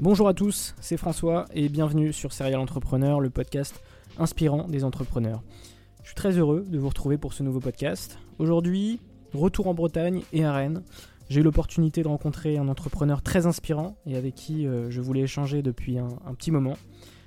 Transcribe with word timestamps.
Bonjour 0.00 0.28
à 0.28 0.34
tous, 0.34 0.76
c'est 0.80 0.96
François 0.96 1.46
et 1.52 1.68
bienvenue 1.68 2.12
sur 2.12 2.32
Serial 2.32 2.60
Entrepreneur, 2.60 3.18
le 3.18 3.30
podcast 3.30 3.82
inspirant 4.16 4.68
des 4.68 4.84
entrepreneurs. 4.84 5.42
Je 6.04 6.10
suis 6.10 6.14
très 6.14 6.38
heureux 6.38 6.64
de 6.68 6.78
vous 6.78 6.88
retrouver 6.88 7.18
pour 7.18 7.32
ce 7.32 7.42
nouveau 7.42 7.58
podcast. 7.58 8.16
Aujourd'hui, 8.38 9.00
retour 9.34 9.66
en 9.66 9.74
Bretagne 9.74 10.22
et 10.32 10.44
à 10.44 10.52
Rennes. 10.52 10.84
J'ai 11.28 11.40
eu 11.40 11.42
l'opportunité 11.42 12.04
de 12.04 12.08
rencontrer 12.08 12.58
un 12.58 12.68
entrepreneur 12.68 13.22
très 13.22 13.46
inspirant 13.46 13.96
et 14.06 14.16
avec 14.16 14.36
qui 14.36 14.68
euh, 14.68 14.88
je 14.88 15.00
voulais 15.00 15.22
échanger 15.22 15.62
depuis 15.62 15.98
un, 15.98 16.10
petit 16.36 16.52
moment. 16.52 16.74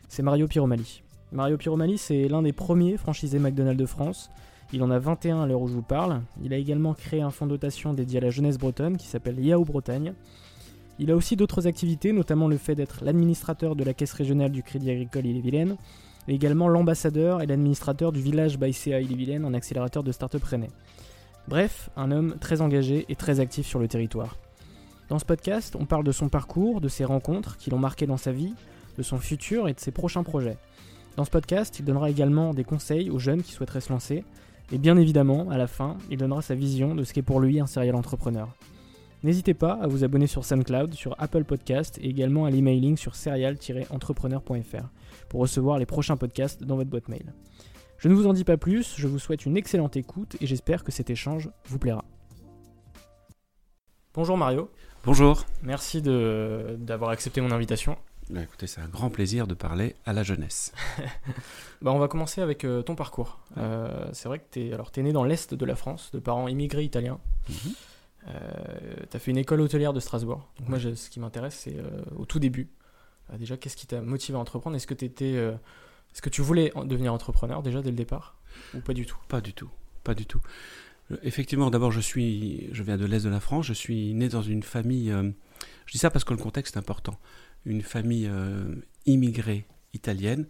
C'est 0.08 0.24
Mario 0.24 0.48
Piromali. 0.48 1.04
Mario 1.34 1.58
Piromali, 1.58 1.98
c'est 1.98 2.30
l'un 2.30 2.42
des 2.42 2.54
premiers 2.54 2.96
franchisés 2.96 3.40
McDonald's 3.40 3.82
de 3.82 3.86
France. 3.86 4.30
Il 4.72 4.82
en 4.82 4.92
a 4.92 4.98
21 4.98 5.42
à 5.42 5.46
l'heure 5.46 5.62
où 5.62 5.68
je 5.68 5.74
vous 5.74 5.82
parle. 5.82 6.22
Il 6.42 6.54
a 6.54 6.58
également 6.58 6.94
créé 6.94 7.20
un 7.22 7.32
fonds 7.32 7.48
de 7.48 7.52
dotation 7.52 7.94
dédié 7.94 8.20
à 8.20 8.22
la 8.22 8.30
jeunesse 8.30 8.58
bretonne 8.58 8.96
qui 8.96 9.08
s'appelle 9.08 9.44
Yahoo 9.44 9.66
Bretagne. 9.66 10.14
Il 11.02 11.10
a 11.10 11.16
aussi 11.16 11.36
d'autres 11.36 11.66
activités, 11.66 12.14
notamment 12.14 12.48
le 12.48 12.58
fait 12.58 12.76
d'être 12.76 13.04
l'administrateur 13.04 13.76
de 13.76 13.84
la 13.84 13.96
Caisse 13.96 14.14
régionale 14.14 14.52
du 14.52 14.62
Crédit 14.62 14.92
Agricole 14.92 15.26
Ille-et-Vilaine, 15.26 15.76
et 16.28 16.36
également 16.36 16.68
l'ambassadeur 16.68 17.42
et 17.42 17.48
l'administrateur 17.48 18.12
du 18.12 18.22
village 18.22 18.60
Baïséa 18.60 19.02
Ille-et-Vilaine, 19.02 19.44
un 19.44 19.56
accélérateur 19.56 20.04
de 20.04 20.12
start-up 20.12 20.44
rennais. 20.44 20.70
Bref, 21.48 21.90
un 21.96 22.12
homme 22.12 22.36
très 22.40 22.62
engagé 22.62 23.08
et 23.10 23.16
très 23.16 23.40
actif 23.40 23.66
sur 23.66 23.80
le 23.80 23.88
territoire. 23.88 24.38
Dans 25.10 25.18
ce 25.18 25.26
podcast, 25.26 25.76
on 25.76 25.86
parle 25.86 26.04
de 26.04 26.12
son 26.12 26.30
parcours, 26.30 26.82
de 26.82 26.88
ses 26.88 27.04
rencontres 27.04 27.58
qui 27.58 27.72
l'ont 27.72 27.80
marqué 27.80 28.06
dans 28.06 28.18
sa 28.18 28.32
vie, 28.32 28.54
de 29.00 29.02
son 29.02 29.18
futur 29.18 29.68
et 29.68 29.74
de 29.74 29.80
ses 29.80 29.90
prochains 29.90 30.22
projets. 30.22 30.58
Dans 31.18 31.26
ce 31.26 31.32
podcast, 31.32 31.80
il 31.80 31.86
donnera 31.86 32.12
également 32.12 32.54
des 32.54 32.64
conseils 32.64 33.10
aux 33.10 33.18
jeunes 33.18 33.42
qui 33.42 33.54
souhaiteraient 33.54 33.82
se 33.82 33.92
lancer, 33.92 34.24
et 34.72 34.78
bien 34.78 34.98
évidemment, 34.98 35.50
à 35.50 35.58
la 35.58 35.66
fin, 35.66 35.98
il 36.12 36.20
donnera 36.20 36.44
sa 36.44 36.54
vision 36.54 36.94
de 36.94 37.04
ce 37.04 37.12
qu'est 37.12 37.24
pour 37.24 37.40
lui 37.40 37.60
un 37.60 37.66
serial 37.66 37.96
entrepreneur. 37.96 38.56
N'hésitez 39.24 39.54
pas 39.54 39.74
à 39.74 39.88
vous 39.88 40.04
abonner 40.04 40.26
sur 40.26 40.44
SoundCloud, 40.44 40.96
sur 40.96 41.16
Apple 41.20 41.44
Podcast 41.44 42.00
et 42.02 42.10
également 42.10 42.46
à 42.46 42.50
l'emailing 42.50 42.98
sur 42.98 43.16
serial-entrepreneur.fr 43.16 44.90
pour 45.30 45.42
recevoir 45.42 45.78
les 45.78 45.86
prochains 45.86 46.18
podcasts 46.18 46.64
dans 46.64 46.76
votre 46.76 46.90
boîte 46.90 47.08
mail. 47.08 47.34
Je 48.00 48.08
ne 48.08 48.16
vous 48.16 48.26
en 48.26 48.34
dis 48.34 48.44
pas 48.44 48.58
plus, 48.58 48.96
je 48.98 49.08
vous 49.08 49.20
souhaite 49.20 49.46
une 49.46 49.58
excellente 49.58 49.96
écoute 49.96 50.38
et 50.42 50.48
j'espère 50.48 50.84
que 50.84 50.92
cet 50.92 51.12
échange 51.12 51.52
vous 51.66 51.78
plaira. 51.78 52.04
Bonjour 54.16 54.38
Mario. 54.38 54.72
Bonjour. 55.06 55.46
Merci 55.62 56.02
d'avoir 56.02 57.12
accepté 57.12 57.42
mon 57.42 57.52
invitation. 57.52 57.98
Bah, 58.32 58.42
écoutez, 58.42 58.66
c'est 58.66 58.82
un 58.82 58.88
grand 58.88 59.10
plaisir 59.10 59.46
de 59.46 59.54
parler 59.54 59.96
à 60.06 60.14
la 60.14 60.24
jeunesse. 60.24 60.74
bah, 61.82 61.92
on 61.92 62.00
va 62.00 62.08
commencer 62.08 62.42
avec 62.42 62.66
euh, 62.66 62.82
ton 62.82 62.96
parcours. 62.96 63.40
Euh, 63.58 64.10
c'est 64.14 64.28
vrai 64.30 64.40
que 64.40 64.46
tu 64.52 64.62
es, 64.62 64.72
es, 64.72 65.04
né 65.04 65.12
dans 65.12 65.24
l'Est 65.24 65.54
de 65.54 65.66
la 65.66 65.76
France, 65.76 66.12
de 66.12 66.20
parents 66.20 66.48
immigrés 66.48 66.84
italiens. 66.84 67.20
Mm 67.50 67.54
-hmm. 67.54 67.76
Euh, 68.28 68.96
tu 69.10 69.18
as 69.18 69.20
fait 69.20 69.32
une 69.32 69.38
école 69.38 69.62
hôtelière 69.62 69.94
de 69.94 70.00
Strasbourg. 70.00 70.48
Moi, 70.68 70.80
ce 70.80 71.10
qui 71.10 71.20
m'intéresse, 71.20 71.56
c'est 71.56 71.78
euh, 71.78 72.04
au 72.16 72.26
tout 72.26 72.40
début. 72.40 72.70
Euh, 73.32 73.38
déjà, 73.38 73.58
qu'est-ce 73.58 73.78
qui 73.78 73.88
t'a 73.88 74.02
motivé 74.02 74.38
à 74.38 74.42
entreprendre? 74.42 74.76
Est-ce 74.76 74.88
que, 74.88 74.94
est-ce 74.94 76.22
que 76.22 76.30
tu 76.30 76.42
voulais 76.42 76.72
devenir 76.86 77.14
entrepreneur 77.14 77.62
déjà 77.64 77.82
dès 77.82 77.90
le 77.90 77.96
départ? 77.96 78.38
Ou 78.74 78.80
pas 78.80 78.94
du 78.94 79.06
tout? 79.06 79.18
Pas 79.28 79.42
du 79.42 79.54
tout. 79.54 79.70
Pas 80.04 80.14
du 80.14 80.26
tout. 80.26 80.42
Effectivement, 81.24 81.70
d'abord, 81.70 81.92
je 81.92 82.00
je 82.00 82.84
viens 82.84 82.98
de 82.98 83.06
l'est 83.06 83.24
de 83.24 83.30
la 83.30 83.40
France. 83.40 83.66
Je 83.66 83.74
suis 83.74 84.14
né 84.14 84.30
dans 84.30 84.42
une 84.42 84.64
famille. 84.64 85.10
je 85.86 85.92
dis 85.92 85.98
ça 85.98 86.10
parce 86.10 86.24
que 86.24 86.34
le 86.34 86.40
contexte 86.40 86.76
est 86.76 86.80
important. 86.80 87.20
Une 87.66 87.82
famille 87.82 88.30
immigrée 89.06 89.66
italienne. 89.94 90.48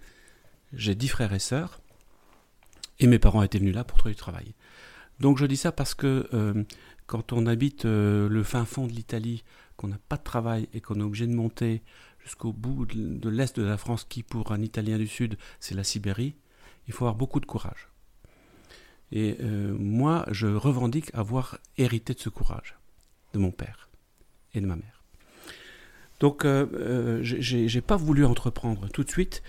J'ai 0.73 0.95
dix 0.95 1.07
frères 1.07 1.33
et 1.33 1.39
sœurs. 1.39 1.81
Et 2.99 3.07
mes 3.07 3.17
parents 3.17 3.41
étaient 3.41 3.57
venus 3.57 3.73
là 3.73 3.83
pour 3.83 3.97
trouver 3.97 4.13
du 4.13 4.19
travail. 4.19 4.53
Donc 5.19 5.37
je 5.39 5.45
dis 5.45 5.57
ça 5.57 5.71
parce 5.71 5.95
que 5.95 6.65
quand 7.07 7.33
on 7.33 7.45
habite 7.45 7.85
euh, 7.85 8.29
le 8.29 8.43
fin 8.43 8.65
fond 8.65 8.87
de 8.87 8.91
l'Italie, 8.91 9.43
qu'on 9.77 9.87
n'a 9.87 9.99
pas 10.09 10.17
de 10.17 10.23
travail 10.23 10.67
et 10.73 10.81
qu'on 10.81 10.99
est 10.99 11.03
obligé 11.03 11.27
de 11.27 11.33
monter 11.33 11.81
jusqu'au 12.23 12.53
bout 12.53 12.85
de, 12.85 13.29
l'est 13.29 13.59
de 13.59 13.65
la 13.65 13.77
France, 13.77 14.05
qui 14.07 14.23
pour 14.23 14.51
un 14.51 14.61
Italien 14.61 14.97
du 14.97 15.07
Sud, 15.07 15.37
c'est 15.59 15.75
la 15.75 15.83
Sibérie, 15.83 16.35
il 16.87 16.93
faut 16.93 17.05
avoir 17.05 17.15
beaucoup 17.15 17.39
de 17.39 17.45
courage. 17.45 17.89
Et 19.11 19.37
euh, 19.41 19.75
moi, 19.77 20.25
je 20.31 20.47
revendique 20.47 21.09
avoir 21.13 21.57
hérité 21.77 22.13
de 22.13 22.19
ce 22.19 22.29
courage, 22.29 22.77
de 23.33 23.39
mon 23.39 23.51
père 23.51 23.89
et 24.53 24.61
de 24.61 24.65
ma 24.65 24.75
mère. 24.75 25.03
Donc, 26.19 26.45
euh, 26.45 27.19
j'ai 27.23 27.81
pas 27.81 27.97
voulu 27.97 28.25
entreprendre 28.25 28.87
tout 28.89 29.03
de 29.03 29.09
suite. 29.09 29.41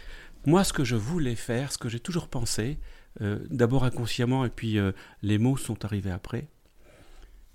Moi, 0.47 0.65
ce 0.65 0.73
que 0.73 0.85
je 0.85 0.97
voulais 0.97 1.37
faire, 1.37 1.71
ce 1.71 1.79
que 1.79 1.89
j'ai 1.89 2.01
toujours 2.01 2.29
pensé, 2.29 2.79
euh, 3.21 3.39
d'abord 3.51 3.85
inconsciemment, 3.85 4.45
et 4.45 4.51
puis 4.51 4.79
euh, 4.79 4.93
les 5.23 5.39
mots 5.39 5.57
sont 5.57 5.85
arrivés 5.85 6.11
après, 6.11 6.49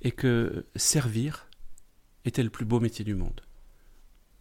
et 0.02 0.12
que 0.12 0.66
servir 0.76 1.48
était 2.26 2.44
le 2.44 2.50
plus 2.50 2.66
beau 2.66 2.80
métier 2.80 3.06
du 3.06 3.16
monde. 3.16 3.42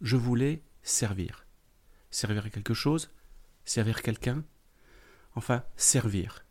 Je 0.01 0.15
voulais 0.15 0.61
servir. 0.83 1.45
Servir 2.11 2.49
quelque 2.51 2.73
chose, 2.73 3.11
servir 3.65 4.01
quelqu'un, 4.01 4.43
enfin 5.35 5.63
servir. 5.75 6.45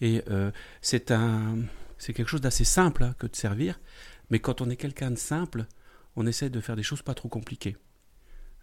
Et 0.00 0.22
euh, 0.28 0.50
c'est 0.80 1.10
un, 1.10 1.58
c'est 1.98 2.12
quelque 2.12 2.28
chose 2.28 2.40
d'assez 2.40 2.64
simple 2.64 3.04
hein, 3.04 3.14
que 3.18 3.26
de 3.26 3.36
servir, 3.36 3.80
mais 4.30 4.38
quand 4.38 4.60
on 4.60 4.70
est 4.70 4.76
quelqu'un 4.76 5.10
de 5.10 5.16
simple, 5.16 5.66
on 6.16 6.26
essaie 6.26 6.50
de 6.50 6.60
faire 6.60 6.76
des 6.76 6.82
choses 6.82 7.02
pas 7.02 7.14
trop 7.14 7.28
compliquées. 7.28 7.76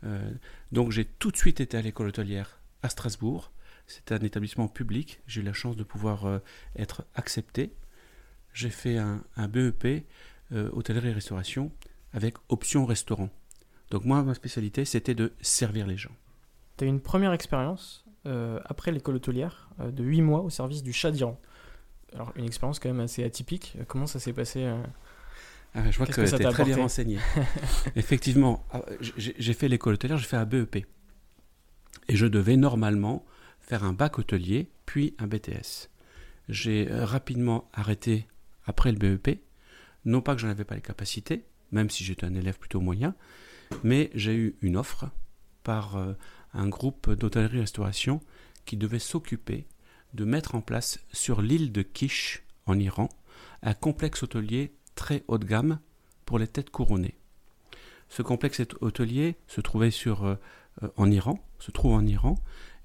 Euh, 0.03 0.31
donc 0.71 0.91
j'ai 0.91 1.05
tout 1.05 1.31
de 1.31 1.37
suite 1.37 1.59
été 1.59 1.77
à 1.77 1.81
l'école 1.81 2.07
hôtelière 2.07 2.59
à 2.83 2.89
Strasbourg. 2.89 3.51
C'est 3.87 4.11
un 4.11 4.19
établissement 4.19 4.67
public. 4.67 5.21
J'ai 5.27 5.41
eu 5.41 5.43
la 5.43 5.53
chance 5.53 5.75
de 5.75 5.83
pouvoir 5.83 6.25
euh, 6.25 6.39
être 6.75 7.05
accepté. 7.15 7.73
J'ai 8.55 8.69
fait 8.69 8.97
un, 8.97 9.21
un 9.35 9.49
BEP 9.49 10.05
euh, 10.53 10.69
hôtellerie 10.71 11.09
et 11.09 11.11
restauration 11.11 11.71
avec 12.13 12.35
option 12.47 12.85
restaurant. 12.85 13.29
Donc 13.91 14.05
moi, 14.05 14.23
ma 14.23 14.33
spécialité, 14.33 14.85
c'était 14.85 15.13
de 15.13 15.33
servir 15.41 15.85
les 15.85 15.97
gens. 15.97 16.15
Tu 16.77 16.85
as 16.85 16.87
eu 16.87 16.89
une 16.89 17.01
première 17.01 17.33
expérience 17.33 18.05
euh, 18.25 18.61
après 18.63 18.93
l'école 18.93 19.15
hôtelière 19.15 19.69
euh, 19.81 19.91
de 19.91 20.05
8 20.05 20.21
mois 20.21 20.39
au 20.39 20.49
service 20.49 20.83
du 20.83 20.93
chat 20.93 21.11
d'Iran. 21.11 21.37
Alors 22.13 22.31
une 22.37 22.45
expérience 22.45 22.79
quand 22.79 22.87
même 22.87 23.01
assez 23.01 23.25
atypique. 23.25 23.75
Comment 23.89 24.07
ça 24.07 24.21
s'est 24.21 24.31
passé 24.31 24.65
ah, 25.73 25.91
Je 25.91 25.97
vois 25.97 26.07
que, 26.07 26.13
que 26.13 26.21
tu 26.21 26.41
es 26.41 26.49
très 26.49 26.63
bien 26.63 26.77
renseigné. 26.77 27.19
Effectivement, 27.97 28.65
ah, 28.71 28.83
j'ai 29.01 29.53
fait 29.53 29.67
l'école 29.67 29.95
hôtelière, 29.95 30.17
j'ai 30.17 30.27
fait 30.27 30.37
un 30.37 30.45
BEP. 30.45 30.77
Et 32.07 32.15
je 32.15 32.25
devais 32.25 32.55
normalement 32.55 33.25
faire 33.59 33.83
un 33.83 33.91
bac 33.91 34.17
hôtelier, 34.17 34.69
puis 34.85 35.13
un 35.19 35.27
BTS. 35.27 35.89
J'ai 36.47 36.87
rapidement 36.89 37.69
arrêté 37.73 38.27
après 38.65 38.91
le 38.91 38.97
BEP, 38.97 39.41
non 40.05 40.21
pas 40.21 40.35
que 40.35 40.41
je 40.41 40.47
n'avais 40.47 40.65
pas 40.65 40.75
les 40.75 40.81
capacités, 40.81 41.45
même 41.71 41.89
si 41.89 42.03
j'étais 42.03 42.25
un 42.25 42.35
élève 42.35 42.59
plutôt 42.59 42.81
moyen, 42.81 43.15
mais 43.83 44.11
j'ai 44.13 44.35
eu 44.35 44.55
une 44.61 44.77
offre 44.77 45.09
par 45.63 45.97
un 46.53 46.69
groupe 46.69 47.11
d'hôtellerie-restauration 47.11 48.21
qui 48.65 48.77
devait 48.77 48.99
s'occuper 48.99 49.65
de 50.13 50.25
mettre 50.25 50.55
en 50.55 50.61
place 50.61 50.99
sur 51.11 51.41
l'île 51.41 51.71
de 51.71 51.81
Kish, 51.81 52.43
en 52.65 52.79
Iran, 52.79 53.09
un 53.61 53.73
complexe 53.73 54.23
hôtelier 54.23 54.73
très 54.95 55.23
haut 55.27 55.37
de 55.37 55.45
gamme 55.45 55.79
pour 56.25 56.39
les 56.39 56.47
têtes 56.47 56.69
couronnées. 56.69 57.17
Ce 58.09 58.21
complexe 58.21 58.61
hôtelier 58.81 59.35
se 59.47 59.61
trouvait 59.61 59.91
sur, 59.91 60.25
euh, 60.25 60.35
euh, 60.83 60.89
en 60.95 61.11
Iran, 61.11 61.39
se 61.59 61.71
trouve 61.71 61.93
en 61.93 62.05
Iran, 62.05 62.35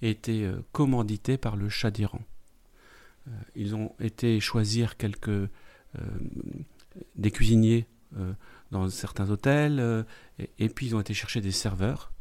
et 0.02 0.10
était 0.10 0.42
euh, 0.44 0.62
commandité 0.72 1.38
par 1.38 1.56
le 1.56 1.68
Shah 1.68 1.90
d'Iran. 1.90 2.20
ils 3.54 3.74
ont 3.74 3.94
été 4.00 4.40
choisir 4.40 4.96
quelques 4.96 5.48
des 7.16 7.30
cuisiniers 7.30 7.86
dans 8.70 8.88
certains 8.88 9.30
hôtels, 9.30 10.04
et, 10.58 10.68
puis 10.68 10.86
ils 10.86 10.96
ont 10.96 11.00
été 11.00 11.14
chercher 11.14 11.40
des 11.40 11.52
serveurs 11.52 12.12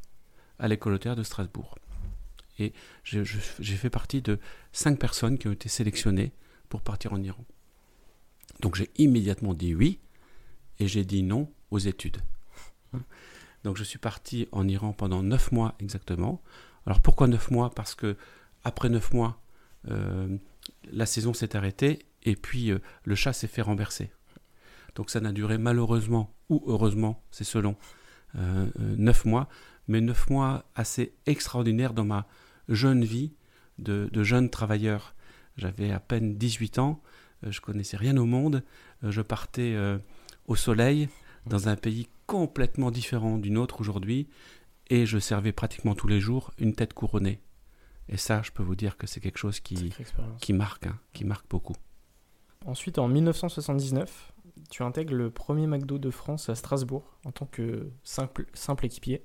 à 0.59 0.67
l'école 0.67 0.93
hôtelière 0.93 1.15
de 1.15 1.23
Strasbourg. 1.23 1.77
Et 2.59 2.73
j'ai 3.03 3.25
fait 3.75 3.89
partie 3.89 4.21
de 4.21 4.39
cinq 4.73 4.99
personnes 4.99 5.37
qui 5.37 5.47
ont 5.47 5.51
été 5.51 5.69
sélectionnées 5.69 6.33
pour 6.67 6.81
partir 6.81 7.13
en 7.13 7.21
Iran. 7.21 7.45
Donc 8.61 8.75
j'ai 8.75 8.89
immédiatement 8.97 9.53
dit 9.53 9.73
oui, 9.73 9.99
et 10.79 10.87
j'ai 10.87 11.05
dit 11.05 11.23
non 11.23 11.51
aux 11.71 11.79
études. 11.79 12.17
Donc 13.63 13.77
je 13.77 13.83
suis 13.83 13.99
parti 13.99 14.47
en 14.51 14.67
Iran 14.67 14.93
pendant 14.93 15.23
neuf 15.23 15.51
mois 15.51 15.75
exactement. 15.79 16.41
Alors 16.85 17.01
pourquoi 17.01 17.27
neuf 17.27 17.51
mois? 17.51 17.69
Parce 17.69 17.95
que 17.95 18.17
après 18.63 18.89
neuf 18.89 19.13
mois, 19.13 19.41
euh, 19.89 20.37
la 20.91 21.05
saison 21.05 21.33
s'est 21.33 21.55
arrêtée 21.55 21.99
et 22.23 22.35
puis 22.35 22.71
euh, 22.71 22.79
le 23.03 23.15
chat 23.15 23.33
s'est 23.33 23.47
fait 23.47 23.61
renverser. 23.61 24.11
Donc 24.95 25.09
ça 25.09 25.19
n'a 25.19 25.31
duré 25.31 25.57
malheureusement 25.57 26.33
ou 26.49 26.63
heureusement, 26.65 27.23
c'est 27.31 27.43
selon, 27.43 27.75
euh, 28.35 28.67
neuf 28.77 29.25
mois, 29.25 29.47
mais 29.87 30.01
neuf 30.01 30.29
mois 30.29 30.65
assez 30.75 31.13
extraordinaires 31.25 31.93
dans 31.93 32.05
ma 32.05 32.27
jeune 32.67 33.03
vie 33.03 33.33
de, 33.77 34.09
de 34.11 34.23
jeune 34.23 34.49
travailleur. 34.49 35.15
J'avais 35.57 35.91
à 35.91 35.99
peine 35.99 36.37
18 36.37 36.79
ans, 36.79 37.01
je 37.43 37.59
connaissais 37.61 37.97
rien 37.97 38.17
au 38.17 38.25
monde, 38.25 38.63
je 39.03 39.21
partais 39.21 39.75
au 40.47 40.55
soleil 40.55 41.09
dans 41.45 41.67
un 41.69 41.75
pays 41.75 42.07
complètement 42.27 42.91
différent 42.91 43.37
d'une 43.37 43.57
autre 43.57 43.81
aujourd'hui 43.81 44.27
et 44.89 45.05
je 45.05 45.19
servais 45.19 45.51
pratiquement 45.51 45.95
tous 45.95 46.07
les 46.07 46.19
jours 46.19 46.51
une 46.57 46.73
tête 46.73 46.93
couronnée. 46.93 47.41
Et 48.07 48.17
ça, 48.17 48.41
je 48.43 48.51
peux 48.51 48.63
vous 48.63 48.75
dire 48.75 48.97
que 48.97 49.07
c'est 49.07 49.19
quelque 49.19 49.37
chose 49.37 49.59
qui, 49.59 49.93
qui 50.39 50.53
marque, 50.53 50.87
hein, 50.87 50.99
qui 51.13 51.25
marque 51.25 51.47
beaucoup. 51.49 51.75
Ensuite, 52.65 52.99
en 52.99 53.07
1979, 53.07 54.33
tu 54.69 54.83
intègres 54.83 55.15
le 55.15 55.29
premier 55.29 55.65
McDo 55.65 55.97
de 55.97 56.09
France 56.11 56.49
à 56.49 56.55
Strasbourg 56.55 57.03
en 57.25 57.31
tant 57.31 57.45
que 57.45 57.89
simple, 58.03 58.45
simple 58.53 58.85
équipier. 58.85 59.23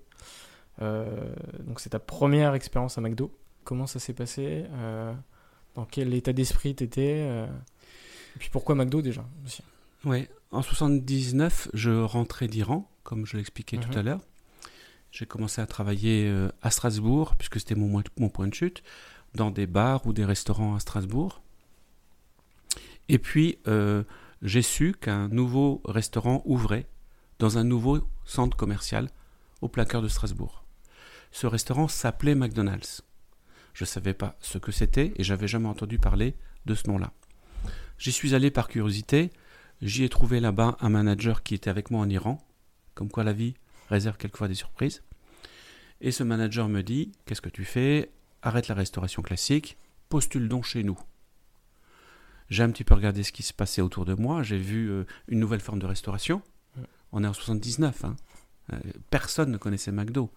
Euh, 0.83 1.35
donc 1.61 1.81
c'est 1.81 1.91
ta 1.91 1.99
première 1.99 2.55
expérience 2.55 2.97
à 2.99 3.01
McDo. 3.01 3.37
Comment 3.65 3.87
ça 3.87 3.99
s'est 3.99 4.13
passé? 4.13 4.65
Euh, 4.73 5.13
Dans 5.75 5.85
quel 5.85 6.15
état 6.15 6.33
d'esprit 6.33 6.75
tu 6.75 6.85
étais 6.85 7.27
euh, 7.29 7.47
Et 7.47 8.39
puis 8.39 8.51
pourquoi 8.51 8.75
McDo 8.75 9.03
déjà 9.03 9.25
aussi? 9.45 9.63
Oui, 10.05 10.29
en 10.51 10.63
79, 10.63 11.71
je 11.73 11.91
rentrais 11.91 12.47
d'Iran, 12.47 12.89
comme 13.03 13.27
je 13.27 13.37
l'expliquais 13.37 13.79
tout 13.79 13.91
mhm. 13.91 13.99
à 13.99 14.03
l'heure. 14.03 14.21
J'ai 15.11 15.27
commencé 15.27 15.61
à 15.61 15.67
travailler 15.67 16.29
euh, 16.29 16.51
à 16.61 16.71
Strasbourg, 16.71 17.37
puisque 17.37 17.59
c'était 17.59 17.77
mon, 17.77 18.03
mon 18.19 18.29
point 18.29 18.49
de 18.49 18.55
chute, 18.55 18.83
dans 19.35 19.51
des 19.51 19.67
bars 19.67 20.07
ou 20.07 20.13
des 20.13 20.25
restaurants 20.25 20.75
à 20.75 20.81
Strasbourg. 20.81 21.44
Et 23.09 23.19
puis, 23.19 23.59
euh, 23.67 24.03
j'ai 24.43 24.63
su 24.63 24.95
qu'un 24.95 25.29
nouveau 25.29 25.83
restaurant 25.85 26.43
ouvrait 26.45 26.87
dans 27.39 27.59
un 27.59 27.65
nouveau 27.65 28.01
centre 28.25 28.57
commercial 28.57 29.09
au 29.61 29.69
cœur 29.69 30.03
de 30.03 30.09
Strasbourg. 30.09 30.65
Ce 31.31 31.47
restaurant 31.47 31.89
s'appelait 31.89 32.35
McDonald's. 32.35 33.03
Je 33.73 33.85
ne 33.85 33.89
savais 33.89 34.15
pas 34.15 34.37
ce 34.41 34.59
que 34.59 34.73
c'était 34.73 35.13
et 35.17 35.25
j'avais 35.25 35.49
jamais 35.49 35.69
entendu 35.69 35.99
parler 35.99 36.37
de 36.67 36.75
ce 36.75 36.89
nom-là. 36.89 37.13
J'y 37.99 38.13
suis 38.13 38.35
allé 38.35 38.51
par 38.51 38.69
curiosité 38.69 39.31
J'y 39.83 40.05
ai 40.05 40.09
trouvé 40.09 40.41
là-bas 40.41 40.77
un 40.81 40.89
manager 40.89 41.43
qui 41.43 41.55
était 41.55 41.69
avec 41.69 41.91
moi 41.91 42.01
en 42.01 42.09
Iran, 42.09 42.43
comme 42.95 43.11
quoi 43.11 43.25
la 43.25 43.33
vie 43.33 43.55
réserve 43.91 44.17
quelquefois 44.17 44.49
des 44.49 44.55
surprises. 44.55 45.03
Et 46.01 46.11
ce 46.11 46.23
manager 46.23 46.69
me 46.69 46.83
dit 46.83 47.13
Qu'est-ce 47.27 47.43
que 47.43 47.49
tu 47.49 47.65
fais? 47.65 48.11
Arrête 48.43 48.69
la 48.69 48.75
restauration 48.75 49.21
classique, 49.23 49.77
postule 50.09 50.49
donc 50.49 50.65
chez 50.65 50.85
nous. 50.85 50.99
J'ai 52.51 52.63
un 52.63 52.71
petit 52.71 52.85
peu 52.85 52.95
regardé 52.95 53.23
ce 53.23 53.33
qui 53.33 53.43
se 53.43 53.53
passait 53.53 53.83
autour 53.83 54.05
de 54.05 54.15
moi, 54.15 54.43
j'ai 54.43 54.59
vu 54.59 54.91
euh, 54.91 55.05
une 55.29 55.41
nouvelle 55.41 55.61
forme 55.61 55.79
de 55.79 55.87
restauration. 55.87 56.43
On 57.13 57.23
est 57.23 57.27
en 57.27 57.33
79, 57.33 58.05
hein. 58.05 58.17
Euh, 58.73 58.79
personne 59.11 59.51
ne 59.51 59.59
connaissait 59.59 59.93
McDo. 59.93 60.31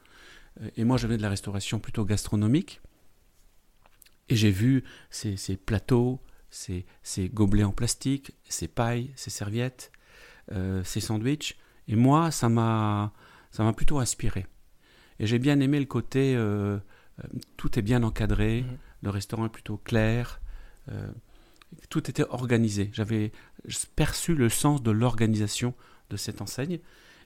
Euh, 0.62 0.70
et 0.76 0.84
moi, 0.84 0.98
je 0.98 1.08
venais 1.08 1.18
de 1.18 1.22
la 1.22 1.30
restauration 1.30 1.80
plutôt 1.80 2.06
gastronomique. 2.06 2.82
Et 4.30 4.36
j'ai 4.36 4.52
vu 4.52 4.84
ces, 5.10 5.38
ces 5.38 5.56
plateaux, 5.56 6.20
ces, 6.50 7.30
gobelets 7.30 7.64
en 7.64 7.72
plastique, 7.72 8.34
ces 8.50 8.68
pailles, 8.68 9.12
ces 9.16 9.30
serviettes, 9.30 9.92
euh, 10.52 10.84
ces 10.84 11.00
sandwichs. 11.00 11.58
Et 11.88 11.96
moi, 11.96 12.32
ça 12.32 12.50
m'a, 12.50 13.14
ça 13.52 13.64
m'a 13.64 13.74
plutôt 13.74 14.00
inspiré. 14.00 14.46
Et 15.20 15.28
j'ai 15.28 15.40
bien 15.40 15.60
aimé 15.60 15.80
le 15.80 15.86
côté, 15.86 16.36
euh, 16.36 16.78
tout 17.56 17.80
est 17.80 17.82
bien 17.82 18.04
encadré, 18.04 18.64
mhm. 18.64 18.78
le 19.04 19.10
restaurant 19.10 19.46
est 19.46 19.52
plutôt 19.52 19.78
clair, 19.78 20.42
tout 21.90 22.10
était 22.10 22.26
organisé. 22.30 22.90
J'avais 22.94 23.32
perçu 23.96 24.36
le 24.36 24.50
sens 24.50 24.82
de 24.82 24.92
l'organisation 24.92 25.74
de 26.10 26.18
cette 26.18 26.42
enseigne. 26.42 26.80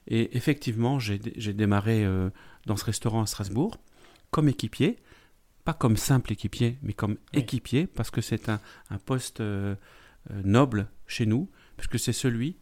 Et 0.08 0.36
effectivement, 0.36 0.98
j'ai 0.98 1.18
démarré 1.18 2.04
dans 2.66 2.76
ce 2.76 2.84
restaurant 2.84 3.22
à 3.22 3.26
Strasbourg 3.26 3.78
comme 4.32 4.48
équipier 4.48 4.98
pas 5.64 5.74
comme 5.74 5.96
simple 5.96 6.32
équipier, 6.32 6.78
mais 6.82 6.92
comme 6.92 7.16
équipier, 7.32 7.86
parce 7.86 8.10
que 8.10 8.20
c'est 8.20 8.48
un, 8.48 8.60
poste 9.04 9.40
euh, 9.40 9.76
euh, 10.30 10.42
noble 10.44 10.88
chez 11.06 11.26
nous, 11.26 11.48
puisque 11.76 11.98
c'est 11.98 12.12
celui 12.12 12.56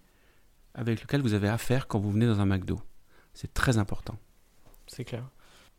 avec 0.75 1.01
lequel 1.03 1.23
vous 1.23 1.35
avez 1.35 1.49
affaire 1.49 1.89
quand 1.89 1.99
vous 1.99 2.11
venez 2.11 2.27
dans 2.27 2.41
un 2.41 2.47
McDo. 2.47 2.81
C'est 3.35 3.55
très 3.55 3.79
important. 3.79 4.19
C'est 4.87 5.05
clair. 5.05 5.29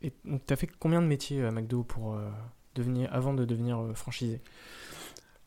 Et 0.02 0.12
tu 0.24 0.52
as 0.52 0.56
fait 0.56 0.66
combien 0.66 1.00
de 1.00 1.06
métiers 1.06 1.44
à 1.44 1.50
McDo 1.52 1.84
pour, 1.84 2.14
euh, 2.14 2.28
devenir, 2.74 3.08
avant 3.12 3.34
de 3.34 3.44
devenir 3.44 3.92
franchisé? 3.94 4.40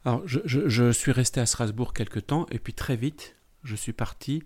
Alors, 0.05 0.21
je, 0.25 0.91
suis 0.91 1.11
resté 1.11 1.41
à 1.41 1.45
Strasbourg 1.45 1.93
quelques 1.93 2.27
temps, 2.27 2.45
et 2.51 2.59
puis 2.59 2.73
très 2.73 2.95
vite, 2.95 3.35
je 3.63 3.75
suis 3.75 3.93
parti 3.93 4.43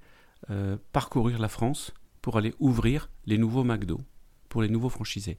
parcourir 0.91 1.37
la 1.37 1.49
France 1.49 1.93
pour 2.21 2.37
aller 2.37 2.53
ouvrir 2.59 3.09
les 3.25 3.37
nouveaux 3.37 3.63
McDo, 3.63 4.01
pour 4.47 4.61
les 4.61 4.69
nouveaux 4.69 4.89
franchisés. 4.89 5.37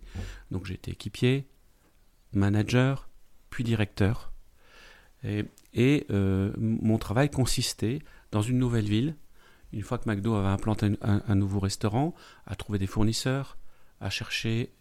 Donc 0.51 0.67
j'étais 0.67 0.93
équipier, 0.93 1.49
manager, 2.33 3.09
puis 3.51 3.65
directeur. 3.65 4.33
Et, 5.23 6.07
euh, 6.11 6.53
mon 6.57 6.99
travail 6.99 7.31
consistait 7.31 8.01
dans 8.31 8.43
une 8.43 8.59
nouvelle 8.59 8.87
ville, 8.87 9.17
une 9.73 9.83
fois 9.83 9.99
que 9.99 10.09
McDo 10.09 10.35
avait 10.35 10.49
implanté 10.49 10.91
un, 11.03 11.35
nouveau 11.35 11.61
restaurant, 11.61 12.15
à 12.47 12.57
trouver 12.57 12.79
des 12.79 12.87
fournisseurs, 12.87 13.59
à 14.01 14.11
chercher, 14.11 14.73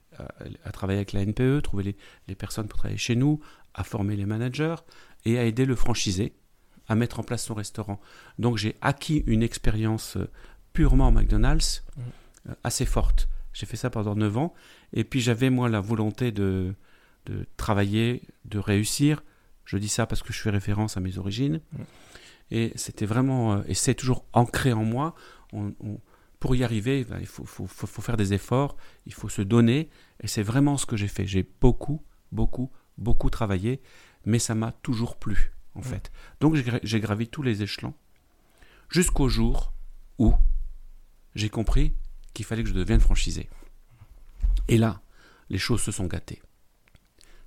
à, 0.63 0.71
travailler 0.71 0.97
avec 0.97 1.13
la 1.13 1.21
NPE, 1.25 1.61
trouver 1.61 1.95
les, 2.27 2.35
personnes 2.35 2.67
pour 2.67 2.79
travailler 2.79 2.97
chez 2.97 3.15
nous, 3.15 3.39
à 3.73 3.83
former 3.83 4.15
les 4.15 4.25
managers 4.25 4.77
et 5.25 5.37
à 5.37 5.45
aider 5.45 5.65
le 5.65 5.75
franchisé 5.75 6.33
à 6.87 6.95
mettre 6.95 7.19
en 7.19 7.23
place 7.23 7.45
son 7.45 7.53
restaurant. 7.53 8.01
Donc 8.39 8.57
j'ai 8.57 8.75
acquis 8.81 9.23
une 9.27 9.43
expérience 9.43 10.17
euh, 10.17 10.27
purement 10.73 11.11
McDonald's 11.11 11.83
mmh. 11.95 12.01
euh, 12.49 12.53
assez 12.63 12.85
forte. 12.85 13.29
J'ai 13.53 13.65
fait 13.65 13.77
ça 13.77 13.89
pendant 13.89 14.15
9 14.15 14.37
ans 14.37 14.53
et 14.93 15.03
puis 15.03 15.21
j'avais 15.21 15.49
moi 15.49 15.69
la 15.69 15.81
volonté 15.81 16.31
de, 16.31 16.73
de 17.27 17.45
travailler, 17.57 18.23
de 18.45 18.59
réussir. 18.59 19.23
Je 19.65 19.77
dis 19.77 19.87
ça 19.87 20.07
parce 20.07 20.23
que 20.23 20.33
je 20.33 20.39
fais 20.39 20.49
référence 20.49 20.97
à 20.97 20.99
mes 20.99 21.17
origines. 21.17 21.61
Et 22.51 22.73
c'était 22.75 23.05
vraiment, 23.05 23.53
euh, 23.53 23.61
et 23.67 23.75
c'est 23.75 23.93
toujours 23.93 24.25
ancré 24.33 24.73
en 24.73 24.83
moi. 24.83 25.15
pour 26.39 26.55
y 26.55 26.63
arriver, 26.63 27.03
ben, 27.03 27.17
il 27.19 27.27
faut, 27.27 27.67
faire 27.67 28.17
des 28.17 28.33
efforts, 28.33 28.77
il 29.05 29.13
faut 29.13 29.29
se 29.29 29.43
donner. 29.43 29.89
Et 30.21 30.27
c'est 30.27 30.41
vraiment 30.41 30.77
ce 30.77 30.85
que 30.85 30.97
j'ai 30.97 31.07
fait. 31.07 31.27
J'ai 31.27 31.47
beaucoup, 31.61 32.01
beaucoup, 32.31 32.71
beaucoup 32.97 33.29
travaillé, 33.29 33.81
mais 34.25 34.39
ça 34.39 34.55
m'a 34.55 34.71
toujours 34.71 35.17
plu, 35.17 35.51
en 35.75 35.81
fait. 35.81 36.11
Donc 36.39 36.55
j'ai 36.83 36.99
gravi 36.99 37.27
tous 37.27 37.41
les 37.41 37.61
échelons 37.63 37.93
jusqu'au 38.89 39.29
jour 39.29 39.73
où 40.17 40.33
j'ai 41.35 41.49
compris 41.49 41.93
qu'il 42.33 42.45
fallait 42.45 42.63
que 42.63 42.69
je 42.69 42.73
devienne 42.73 42.99
franchisé. 42.99 43.49
Et 44.67 44.77
là, 44.77 45.01
les 45.49 45.57
choses 45.57 45.81
se 45.81 45.91
sont 45.91 46.05
gâtées 46.05 46.41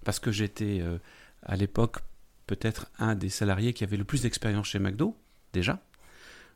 parce 0.04 0.18
que 0.18 0.32
j'étais 0.32 0.80
euh, 0.80 0.98
à 1.42 1.56
l'époque 1.56 1.98
peut-être 2.46 2.90
un 2.98 3.14
des 3.14 3.28
salariés 3.28 3.72
qui 3.72 3.84
avait 3.84 3.96
le 3.96 4.04
plus 4.04 4.22
d'expérience 4.22 4.66
chez 4.66 4.78
McDo, 4.78 5.16
déjà. 5.52 5.82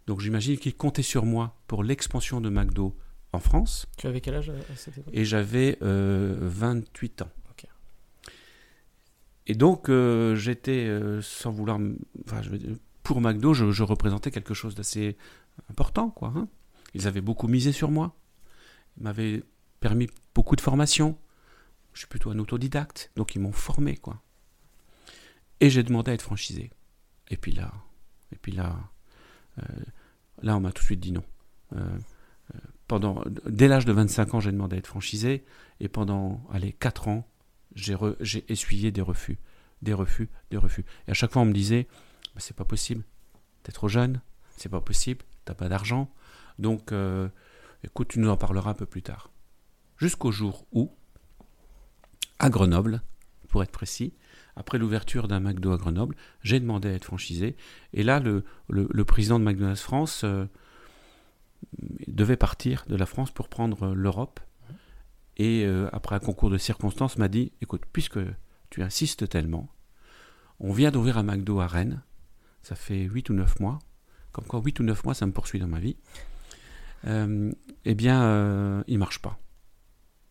Donc 0.06 0.20
j'imagine 0.20 0.58
qu'il 0.58 0.76
comptait 0.76 1.02
sur 1.02 1.25
moi 1.25 1.56
pour 1.66 1.82
l'expansion 1.82 2.40
de 2.40 2.49
McDo 2.49 2.96
en 3.32 3.40
France. 3.40 3.87
Tu 3.96 4.06
avais 4.06 4.20
quel 4.20 4.35
âge 4.35 4.50
à 4.50 4.76
cette 4.76 4.99
époque? 4.99 5.12
Et 5.14 5.25
j'avais 5.25 5.78
28 5.80 5.82
euh, 5.82 7.25
ans. 7.25 7.30
Et 9.46 9.54
donc 9.54 9.88
euh, 9.88 10.34
j'étais, 10.34 10.90
sans 11.22 11.50
vouloir... 11.50 11.78
Pour 13.02 13.20
McDo, 13.20 13.54
je, 13.54 13.82
représentais 13.82 14.30
quelque 14.30 14.54
chose 14.54 14.74
d'assez 14.74 15.16
important. 15.70 16.10
quoi. 16.10 16.32
Hein. 16.34 16.48
Ils 16.94 17.06
avaient 17.06 17.20
beaucoup 17.20 17.46
misé 17.46 17.72
sur 17.72 17.90
moi. 17.90 18.16
Ils 18.96 19.04
m'avaient 19.04 19.42
permis 19.80 20.08
beaucoup 20.34 20.56
de 20.56 20.60
formation 20.60 21.16
je 21.96 22.00
suis 22.00 22.08
plutôt 22.08 22.30
un 22.30 22.38
autodidacte, 22.38 23.10
donc 23.16 23.34
ils 23.36 23.40
m'ont 23.40 23.52
formé, 23.52 23.96
quoi. 23.96 24.22
Et 25.60 25.70
j'ai 25.70 25.82
demandé 25.82 26.10
à 26.10 26.14
être 26.14 26.20
franchisé. 26.20 26.70
Et 27.30 27.38
puis 27.38 27.52
là, 27.52 27.72
et 28.32 28.36
puis 28.36 28.52
là, 28.52 28.76
euh, 29.58 29.62
là, 30.42 30.58
on 30.58 30.60
m'a 30.60 30.72
tout 30.72 30.82
de 30.82 30.84
suite 30.84 31.00
dit 31.00 31.12
non. 31.12 31.24
Euh, 31.74 31.78
euh, 32.54 32.58
pendant, 32.86 33.24
dès 33.46 33.66
l'âge 33.66 33.86
de 33.86 33.92
25 33.92 34.34
ans, 34.34 34.40
j'ai 34.40 34.52
demandé 34.52 34.76
à 34.76 34.78
être 34.78 34.86
franchisé. 34.86 35.46
Et 35.80 35.88
pendant, 35.88 36.46
allez, 36.52 36.74
4 36.74 37.08
ans, 37.08 37.26
j'ai, 37.76 38.45
essuyé 38.49 38.90
des 38.90 39.02
refus. 39.02 39.38
Des 39.83 39.95
refus, 39.95 40.28
des 40.50 40.56
refus. 40.56 40.85
Et 41.06 41.12
à 41.12 41.14
chaque 41.14 41.33
fois, 41.33 41.42
on 41.42 41.47
me 41.47 41.52
disait, 41.52 41.87
bah, 42.35 42.40
c'est 42.40 42.56
pas 42.56 42.64
possible. 42.64 43.04
T'es 43.62 43.73
trop 43.73 43.88
jeune. 43.88 44.21
C'est 44.56 44.68
pas 44.68 44.80
possible. 44.80 45.25
T'as 45.45 45.54
pas 45.54 45.68
d'argent. 45.68 46.11
Donc, 46.59 46.92
écoute, 47.85 48.09
tu 48.09 48.18
nous 48.18 48.30
en 48.30 48.37
parleras 48.37 48.71
un 48.71 48.75
peu 48.75 48.87
plus 48.87 49.02
tard. 49.02 49.30
Jusqu'au 49.99 50.33
jour 50.33 50.66
où, 50.73 50.90
à 52.38 52.50
Grenoble, 52.50 53.02
pour 53.49 53.62
être 53.62 53.71
précis, 53.71 54.12
après 54.56 54.78
l'ouverture 54.78 55.28
d'un 55.28 55.40
McDo 55.40 55.73
à 55.73 55.76
Grenoble, 55.76 56.16
j'ai 56.42 56.61
demandé 56.61 56.88
à 56.88 56.92
être 56.92 57.04
franchisé. 57.04 57.56
Et 57.92 58.02
là, 58.02 58.21
le, 58.21 59.04
président 59.04 59.38
de 59.38 59.45
McDonald's 59.45 59.83
France 59.83 60.25
euh, 60.25 60.47
devait 62.09 62.37
partir 62.37 62.85
de 62.88 62.97
la 62.97 63.06
France 63.06 63.30
pour 63.30 63.49
prendre 63.49 63.95
l'Europe. 63.95 64.40
Et 65.37 65.64
euh, 65.64 65.88
après 65.93 66.16
un 66.16 66.21
concours 66.21 66.50
de 66.50 66.59
circonstances, 66.59 67.19
m'a 67.19 67.28
dit 67.28 67.52
Écoute, 67.61 67.83
puisque 67.93 68.19
tu 68.71 68.83
insistes 68.83 69.28
tellement, 69.28 69.69
on 70.61 70.73
vient 70.73 70.90
d'ouvrir 70.90 71.19
un 71.19 71.23
McDo 71.23 71.61
à 71.61 71.66
Rennes. 71.66 72.02
Ça 72.62 72.75
fait 72.75 73.02
8 73.02 73.31
ou 73.31 73.35
9 73.35 73.61
mois. 73.61 73.78
Comme 74.33 74.45
quoi, 74.45 74.61
8 74.64 74.81
ou 74.81 74.83
9 74.83 75.05
mois, 75.05 75.14
ça 75.14 75.26
me 75.26 75.33
poursuit 75.33 75.61
dans 75.61 75.69
ma 75.69 75.78
vie. 75.78 75.97
Euh, 77.07 77.52
eh 77.85 77.95
bien, 77.95 78.83
il 78.87 78.99
marche 78.99 79.21
pas. 79.21 79.38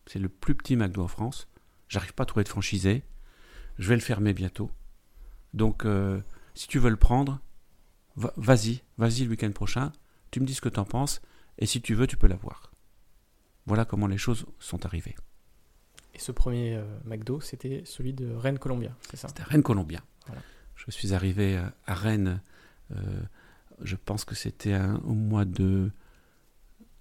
C'est 0.06 0.18
le 0.18 0.28
plus 0.28 0.54
petit 0.54 0.76
McDo 0.76 1.02
en 1.02 1.08
France. 1.08 1.48
J'arrive 1.88 2.14
pas 2.14 2.24
à 2.24 2.26
trouver 2.26 2.44
de 2.44 2.48
franchisé 2.48 3.04
je 3.78 3.88
vais 3.88 3.94
le 3.94 4.00
fermer 4.00 4.32
bientôt. 4.32 4.70
Donc, 5.54 5.84
euh, 5.84 6.20
si 6.54 6.68
tu 6.68 6.78
veux 6.78 6.90
le 6.90 6.96
prendre, 6.96 7.40
vas-y, 8.16 8.82
vas-y 8.98 9.24
le 9.24 9.30
week-end 9.30 9.52
prochain, 9.52 9.92
tu 10.30 10.40
me 10.40 10.46
dis 10.46 10.54
ce 10.54 10.60
que 10.60 10.68
tu 10.68 10.80
en 10.80 10.84
penses, 10.84 11.20
et 11.58 11.66
si 11.66 11.80
tu 11.80 11.94
veux, 11.94 12.06
tu 12.06 12.16
peux 12.16 12.26
l'avoir. 12.26 12.72
Voilà 13.66 13.84
comment 13.84 14.06
les 14.06 14.18
choses 14.18 14.46
sont 14.58 14.86
arrivées. 14.86 15.16
Et 16.14 16.18
ce 16.18 16.32
premier 16.32 16.76
euh, 16.76 16.84
McDo, 17.04 17.40
c'était 17.40 17.82
celui 17.84 18.12
de 18.12 18.32
Rennes-Colombia, 18.32 18.96
c'est 19.10 19.16
ça? 19.16 19.28
C'était 19.28 19.42
Rennes-Colombia. 19.42 20.00
Je 20.74 20.90
suis 20.90 21.14
arrivé 21.14 21.56
euh, 21.56 21.68
à 21.86 21.94
Rennes, 21.94 22.40
je 23.82 23.96
pense 23.96 24.24
que 24.24 24.34
c'était 24.34 24.78
au 25.04 25.12
mois 25.12 25.44
de, 25.44 25.90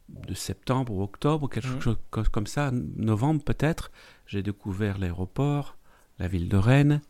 de 0.10 0.34
septembre 0.34 0.94
ou 0.94 1.04
octobre, 1.04 1.48
quelque 1.48 1.68
mmh. 1.68 1.82
chose 1.82 1.98
comme 2.32 2.48
ça, 2.48 2.72
novembre 2.72 3.44
peut-être. 3.44 3.92
J'ai 4.26 4.42
découvert 4.42 4.98
l'aéroport, 4.98 5.78
la 6.20 6.28
ville 6.28 6.50
de 6.50 6.58
Rennes, 6.58 7.02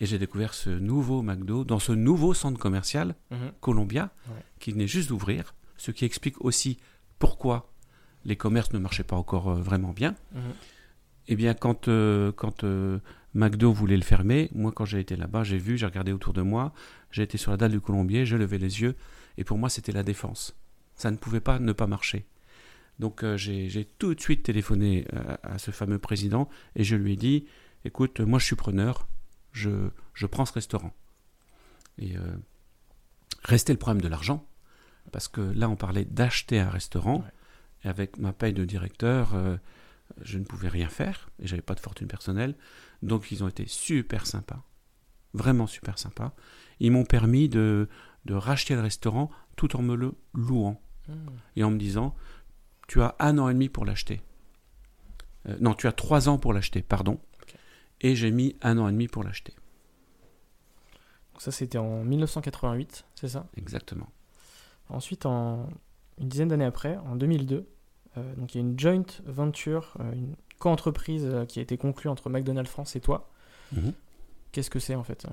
et 0.00 0.06
j'ai 0.06 0.18
découvert 0.18 0.54
ce 0.54 0.70
nouveau 0.70 1.22
McDo 1.22 1.64
dans 1.64 1.78
ce 1.78 1.92
nouveau 1.92 2.34
centre 2.34 2.58
commercial, 2.58 3.14
mhm. 3.30 3.52
Columbia, 3.60 4.10
qui 4.58 4.72
venait 4.72 4.86
juste 4.86 5.10
d'ouvrir, 5.10 5.54
ce 5.76 5.90
qui 5.90 6.04
explique 6.04 6.42
aussi 6.42 6.78
pourquoi 7.18 7.70
les 8.24 8.36
commerces 8.36 8.72
ne 8.72 8.78
marchaient 8.78 9.04
pas 9.04 9.16
encore 9.16 9.48
euh, 9.50 9.60
vraiment 9.60 9.92
bien. 9.92 10.14
Mhm. 10.32 10.40
Eh 11.28 11.36
bien, 11.36 11.54
quand, 11.54 11.88
euh, 11.88 12.32
quand 12.32 12.64
euh, 12.64 12.98
McDo 13.34 13.72
voulait 13.72 13.96
le 13.96 14.02
fermer, 14.02 14.50
moi, 14.54 14.72
quand 14.72 14.84
j'ai 14.84 15.00
été 15.00 15.16
là-bas, 15.16 15.44
j'ai 15.44 15.58
vu, 15.58 15.78
j'ai 15.78 15.86
regardé 15.86 16.12
autour 16.12 16.32
de 16.32 16.42
moi, 16.42 16.72
j'ai 17.10 17.22
été 17.22 17.38
sur 17.38 17.50
la 17.50 17.56
dalle 17.56 17.70
du 17.70 17.80
Colombier, 17.80 18.26
j'ai 18.26 18.38
levé 18.38 18.58
les 18.58 18.80
yeux, 18.80 18.96
et 19.38 19.44
pour 19.44 19.58
moi, 19.58 19.68
c'était 19.68 19.92
la 19.92 20.02
défense. 20.02 20.56
Ça 20.96 21.10
ne 21.10 21.16
pouvait 21.16 21.40
pas 21.40 21.58
ne 21.58 21.72
pas 21.72 21.86
marcher. 21.86 22.26
Donc, 22.98 23.24
j'ai 23.36 23.88
tout 23.98 24.14
de 24.14 24.20
suite 24.20 24.42
téléphoné 24.42 25.06
à 25.42 25.58
ce 25.58 25.70
fameux 25.70 25.98
président, 25.98 26.50
et 26.76 26.84
je 26.84 26.96
lui 26.96 27.14
ai 27.14 27.16
dit, 27.16 27.46
écoute, 27.86 28.20
moi 28.20 28.38
je 28.38 28.44
suis 28.44 28.56
preneur, 28.56 29.08
je, 29.52 29.88
je 30.12 30.26
prends 30.26 30.44
ce 30.44 30.52
restaurant. 30.52 30.92
Et 31.98 32.16
restait 33.42 33.72
le 33.72 33.78
problème 33.78 34.02
de 34.02 34.08
l'argent, 34.08 34.46
parce 35.12 35.28
que 35.28 35.40
là 35.40 35.70
on 35.70 35.76
parlait 35.76 36.04
d'acheter 36.04 36.58
un 36.58 36.68
restaurant, 36.68 37.24
avec 37.84 38.18
ma 38.18 38.32
paye 38.32 38.52
de 38.52 38.64
directeur, 38.64 39.34
euh, 39.34 39.56
je 40.22 40.38
ne 40.38 40.44
pouvais 40.44 40.68
rien 40.68 40.88
faire, 40.88 41.30
et 41.38 41.46
j'avais 41.46 41.62
pas 41.62 41.74
de 41.74 41.80
fortune 41.80 42.08
personnelle, 42.08 42.54
donc 43.02 43.30
ils 43.30 43.42
ont 43.42 43.48
été 43.48 43.66
super 43.66 44.26
sympas, 44.26 44.62
vraiment 45.34 45.66
super 45.66 45.98
sympas. 45.98 46.34
Ils 46.80 46.90
m'ont 46.92 47.04
permis 47.04 47.48
de, 47.48 47.88
de 48.24 48.34
racheter 48.34 48.74
le 48.74 48.80
restaurant 48.80 49.30
tout 49.56 49.76
en 49.76 49.82
me 49.82 49.94
le 49.94 50.14
louant, 50.34 50.80
hmm. 51.08 51.14
et 51.56 51.64
en 51.64 51.70
me 51.70 51.78
disant, 51.78 52.14
tu 52.88 53.00
as 53.02 53.14
un 53.18 53.38
an 53.38 53.48
et 53.48 53.54
demi 53.54 53.68
pour 53.68 53.84
l'acheter. 53.84 54.20
Euh, 55.48 55.56
non, 55.60 55.74
tu 55.74 55.86
as 55.86 55.92
trois 55.92 56.28
ans 56.28 56.38
pour 56.38 56.52
l'acheter, 56.52 56.82
pardon 56.82 57.20
et 58.00 58.14
j'ai 58.14 58.30
mis 58.30 58.56
un 58.62 58.78
an 58.78 58.88
et 58.88 58.92
demi 58.92 59.08
pour 59.08 59.22
l'acheter. 59.22 59.54
Ça, 61.38 61.52
c'était 61.52 61.78
en 61.78 62.04
1988, 62.04 63.06
c'est 63.14 63.28
ça? 63.28 63.46
Exactement. 63.56 64.08
Ensuite, 64.88 65.24
en, 65.24 65.68
une 66.20 66.28
dizaine 66.28 66.48
d'années 66.48 66.64
après, 66.64 66.96
en 66.96 67.16
2002, 67.16 67.66
euh, 68.16 68.34
donc 68.36 68.54
il 68.54 68.58
y 68.58 68.60
a 68.60 68.66
une 68.66 68.78
joint 68.78 69.04
venture, 69.24 69.96
euh, 70.00 70.12
une 70.12 70.34
co-entreprise 70.58 71.24
euh, 71.24 71.44
qui 71.46 71.58
a 71.58 71.62
été 71.62 71.76
conclue 71.76 72.10
entre 72.10 72.28
McDonald's 72.28 72.70
France 72.70 72.96
et 72.96 73.00
toi. 73.00 73.30
Mhm. 73.72 73.92
Qu'est-ce 74.52 74.70
que 74.70 74.78
c'est 74.80 74.94
en 74.94 75.04
fait 75.04 75.26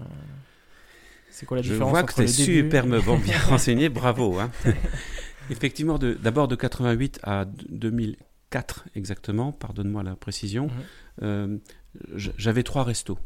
C'est 1.29 1.46
quoi 1.46 1.58
la 1.58 1.63
différence 1.63 1.88
Je 1.88 1.89
vois 1.89 2.03
que 2.03 2.13
tu 2.13 2.22
es 2.22 2.27
super 2.27 2.86
bon, 2.86 3.17
bien 3.17 3.39
renseigné, 3.48 3.89
bravo. 3.89 4.39
Hein. 4.39 4.51
Effectivement, 5.50 5.98
d'abord 5.98 6.48
de, 6.48 6.56
88 6.56 7.20
à 7.24 7.46
2004 7.46 8.86
exactement, 8.96 9.51
pardonne-moi 9.51 10.03
la 10.03 10.15
précision, 10.15 10.70
mhm 11.22 11.60
j'avais 12.15 12.63
trois 12.63 12.84
restos 12.84 13.17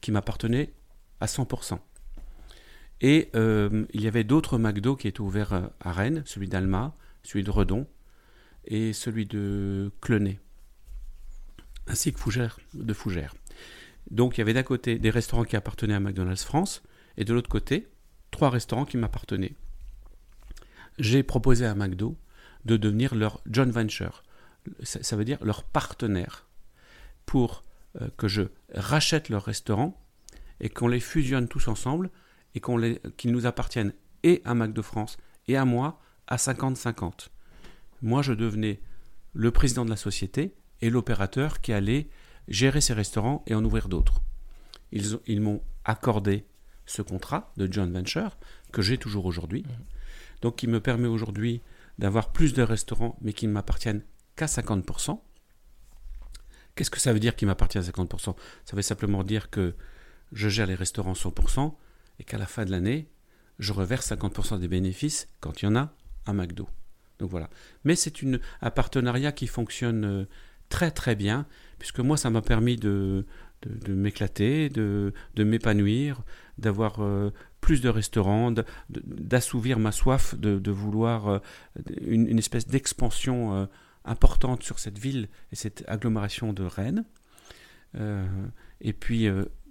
qui 0.00 0.12
m'appartenaient 0.12 0.72
à 1.20 1.26
100%. 1.26 1.78
Et 3.00 3.30
euh, 3.34 3.86
il 3.92 4.02
y 4.02 4.08
avait 4.08 4.24
d'autres 4.24 4.58
McDo 4.58 4.96
qui 4.96 5.08
étaient 5.08 5.20
ouverts 5.20 5.52
euh, 5.52 5.66
à 5.80 5.92
Rennes, 5.92 6.22
celui 6.26 6.48
d'Alma, 6.48 6.94
celui 7.22 7.44
de 7.44 7.50
Redon 7.50 7.86
et 8.66 8.92
celui 8.92 9.26
de 9.26 9.90
Clenay, 10.00 10.38
ainsi 11.86 12.12
que 12.12 12.20
Fougère, 12.20 12.58
de 12.74 12.92
Fougère. 12.92 13.34
Donc 14.10 14.36
il 14.36 14.40
y 14.40 14.42
avait 14.42 14.54
d'un 14.54 14.62
côté 14.62 14.98
des 14.98 15.10
restaurants 15.10 15.44
qui 15.44 15.56
appartenaient 15.56 15.94
à 15.94 16.00
McDonald's 16.00 16.44
France 16.44 16.82
et 17.16 17.24
de 17.24 17.32
l'autre 17.32 17.48
côté 17.48 17.88
trois 18.30 18.50
restaurants 18.50 18.84
qui 18.84 18.96
m'appartenaient. 18.96 19.54
J'ai 20.98 21.22
proposé 21.22 21.64
à 21.64 21.74
McDo 21.74 22.16
de 22.66 22.76
devenir 22.76 23.14
leur 23.14 23.40
joint 23.50 23.70
venture, 23.70 24.22
ça 24.82 25.16
veut 25.16 25.24
dire 25.24 25.42
leur 25.42 25.64
partenaire, 25.64 26.46
pour 27.24 27.62
euh, 28.00 28.08
que 28.16 28.28
je 28.28 28.42
rachète 28.74 29.30
leur 29.30 29.44
restaurant 29.44 29.98
et 30.60 30.68
qu'on 30.68 30.88
les 30.88 31.00
fusionne 31.00 31.48
tous 31.48 31.68
ensemble 31.68 32.10
et 32.54 32.60
qu'ils 33.16 33.32
nous 33.32 33.46
appartiennent 33.46 33.92
et 34.22 34.42
à 34.44 34.54
Mac 34.54 34.72
de 34.72 34.82
France 34.82 35.16
et 35.48 35.56
à 35.56 35.64
moi 35.64 36.00
à 36.26 36.36
50-50. 36.36 37.28
Moi, 38.02 38.22
je 38.22 38.32
devenais 38.32 38.80
le 39.32 39.50
président 39.50 39.84
de 39.84 39.90
la 39.90 39.96
société 39.96 40.54
et 40.80 40.90
l'opérateur 40.90 41.60
qui 41.60 41.72
allait 41.72 42.08
gérer 42.48 42.80
ces 42.80 42.94
restaurants 42.94 43.44
et 43.46 43.54
en 43.54 43.64
ouvrir 43.64 43.88
d'autres. 43.88 44.22
Ils, 44.92 45.18
ils 45.26 45.40
m'ont 45.40 45.62
accordé 45.84 46.46
ce 46.86 47.02
contrat 47.02 47.52
de 47.56 47.70
joint 47.72 47.86
venture 47.86 48.36
que 48.72 48.82
j'ai 48.82 48.98
toujours 48.98 49.26
aujourd'hui, 49.26 49.62
mmh. 49.62 50.42
donc 50.42 50.56
qui 50.56 50.66
me 50.66 50.80
permet 50.80 51.06
aujourd'hui 51.06 51.62
d'avoir 51.98 52.32
plus 52.32 52.52
de 52.52 52.62
restaurants 52.62 53.16
mais 53.20 53.32
qui 53.32 53.46
ne 53.46 53.52
m'appartiennent 53.52 54.02
qu'à 54.36 54.46
50%. 54.46 55.20
Qu'est-ce 56.74 56.90
que 56.90 57.00
ça 57.00 57.12
veut 57.12 57.20
dire 57.20 57.36
qu'il 57.36 57.46
m'appartient 57.46 57.78
à 57.78 57.82
50% 57.82 58.34
Ça 58.64 58.76
veut 58.76 58.82
simplement 58.82 59.22
dire 59.22 59.50
que 59.50 59.74
je 60.32 60.48
gère 60.48 60.66
les 60.66 60.74
restaurants 60.74 61.12
100% 61.12 61.74
et 62.20 62.24
qu'à 62.24 62.38
la 62.38 62.46
fin 62.46 62.64
de 62.64 62.70
l'année, 62.70 63.08
je 63.58 63.72
reverse 63.72 64.12
50% 64.12 64.60
des 64.60 64.68
bénéfices 64.68 65.26
quand 65.40 65.62
il 65.62 65.64
y 65.64 65.68
en 65.68 65.74
a 65.74 65.92
à 66.26 66.32
McDo. 66.32 66.68
Donc 67.18 67.30
voilà. 67.30 67.48
Mais 67.84 67.96
c'est 67.96 68.14
un 68.60 68.70
partenariat 68.70 69.32
qui 69.32 69.46
fonctionne 69.46 70.04
euh, 70.04 70.24
très 70.68 70.90
très 70.90 71.16
bien, 71.16 71.46
puisque 71.78 71.98
moi 71.98 72.16
ça 72.16 72.30
m'a 72.30 72.42
permis 72.42 72.76
de, 72.76 73.26
m'éclater, 73.88 74.68
de, 74.68 75.12
m'épanouir, 75.36 76.22
d'avoir 76.58 77.02
euh, 77.02 77.32
plus 77.62 77.80
de 77.80 77.88
restaurants, 77.88 78.52
d'assouvir 78.90 79.78
ma 79.78 79.92
soif 79.92 80.34
de, 80.38 80.70
vouloir 80.70 81.28
euh, 81.28 81.38
une, 82.06 82.38
espèce 82.38 82.66
d'expansion 82.66 83.68
importante 84.04 84.62
sur 84.62 84.78
cette 84.78 84.98
ville 84.98 85.28
et 85.52 85.56
cette 85.56 85.84
agglomération 85.88 86.52
de 86.52 86.64
Rennes. 86.64 87.04
Et 88.80 88.92
puis, 88.92 89.28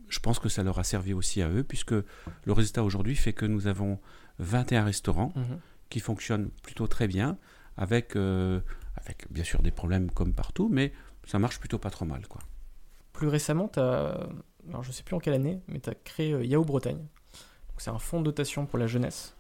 je 0.10 0.20
pense 0.20 0.40
que 0.40 0.50
ça 0.50 0.64
leur 0.64 0.80
a 0.80 0.84
servi 0.84 1.14
aussi 1.14 1.42
à 1.42 1.50
eux, 1.50 1.64
puisque 1.64 1.92
le 1.92 2.54
résultat 2.54 2.84
aujourd'hui 2.84 3.16
fait 3.16 3.34
que 3.34 3.46
nous 3.46 3.68
avons 3.68 4.00
21 4.40 4.84
restaurants 4.84 5.34
mhm. 5.36 5.60
qui 5.90 6.00
fonctionnent 6.00 6.50
plutôt 6.64 6.88
très 6.88 7.08
bien, 7.08 7.38
avec, 7.78 8.16
euh, 8.16 8.60
avec 8.98 9.32
bien 9.32 9.44
sûr 9.44 9.62
des 9.62 9.72
problèmes 9.72 10.12
comme 10.12 10.34
partout, 10.34 10.70
mais 10.72 10.94
ça 11.26 11.40
marche 11.40 11.60
plutôt 11.60 11.78
pas 11.78 11.90
trop 11.90 12.06
mal. 12.06 12.28
Quoi. 12.28 12.42
Plus 13.14 13.28
récemment, 13.28 13.72
as, 13.78 14.28
alors 14.70 14.84
je 14.84 14.92
sais 14.92 15.04
plus 15.04 15.16
en 15.16 15.20
quelle 15.20 15.34
année, 15.34 15.62
mais 15.68 15.80
tu 15.80 15.90
as 15.90 15.96
créé 15.96 16.32
Yahoo 16.46 16.66
Bretagne. 16.66 17.06
C'est 17.78 17.92
un 17.92 18.00
fonds 18.00 18.20
de 18.20 18.26
dotation 18.26 18.66
pour 18.66 18.78
la 18.78 18.88
jeunesse 18.88 19.36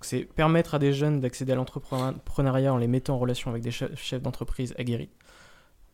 c'est 0.00 0.24
permettre 0.24 0.74
à 0.74 0.78
des 0.78 0.92
jeunes 0.92 1.20
d'accéder 1.20 1.52
à 1.52 1.56
l'entrepreneuriat 1.56 2.72
en 2.72 2.78
les 2.78 2.86
mettant 2.86 3.14
en 3.14 3.18
relation 3.18 3.50
avec 3.50 3.62
des 3.62 3.70
chefs 3.70 4.22
d'entreprise 4.22 4.74
aguerris. 4.78 5.10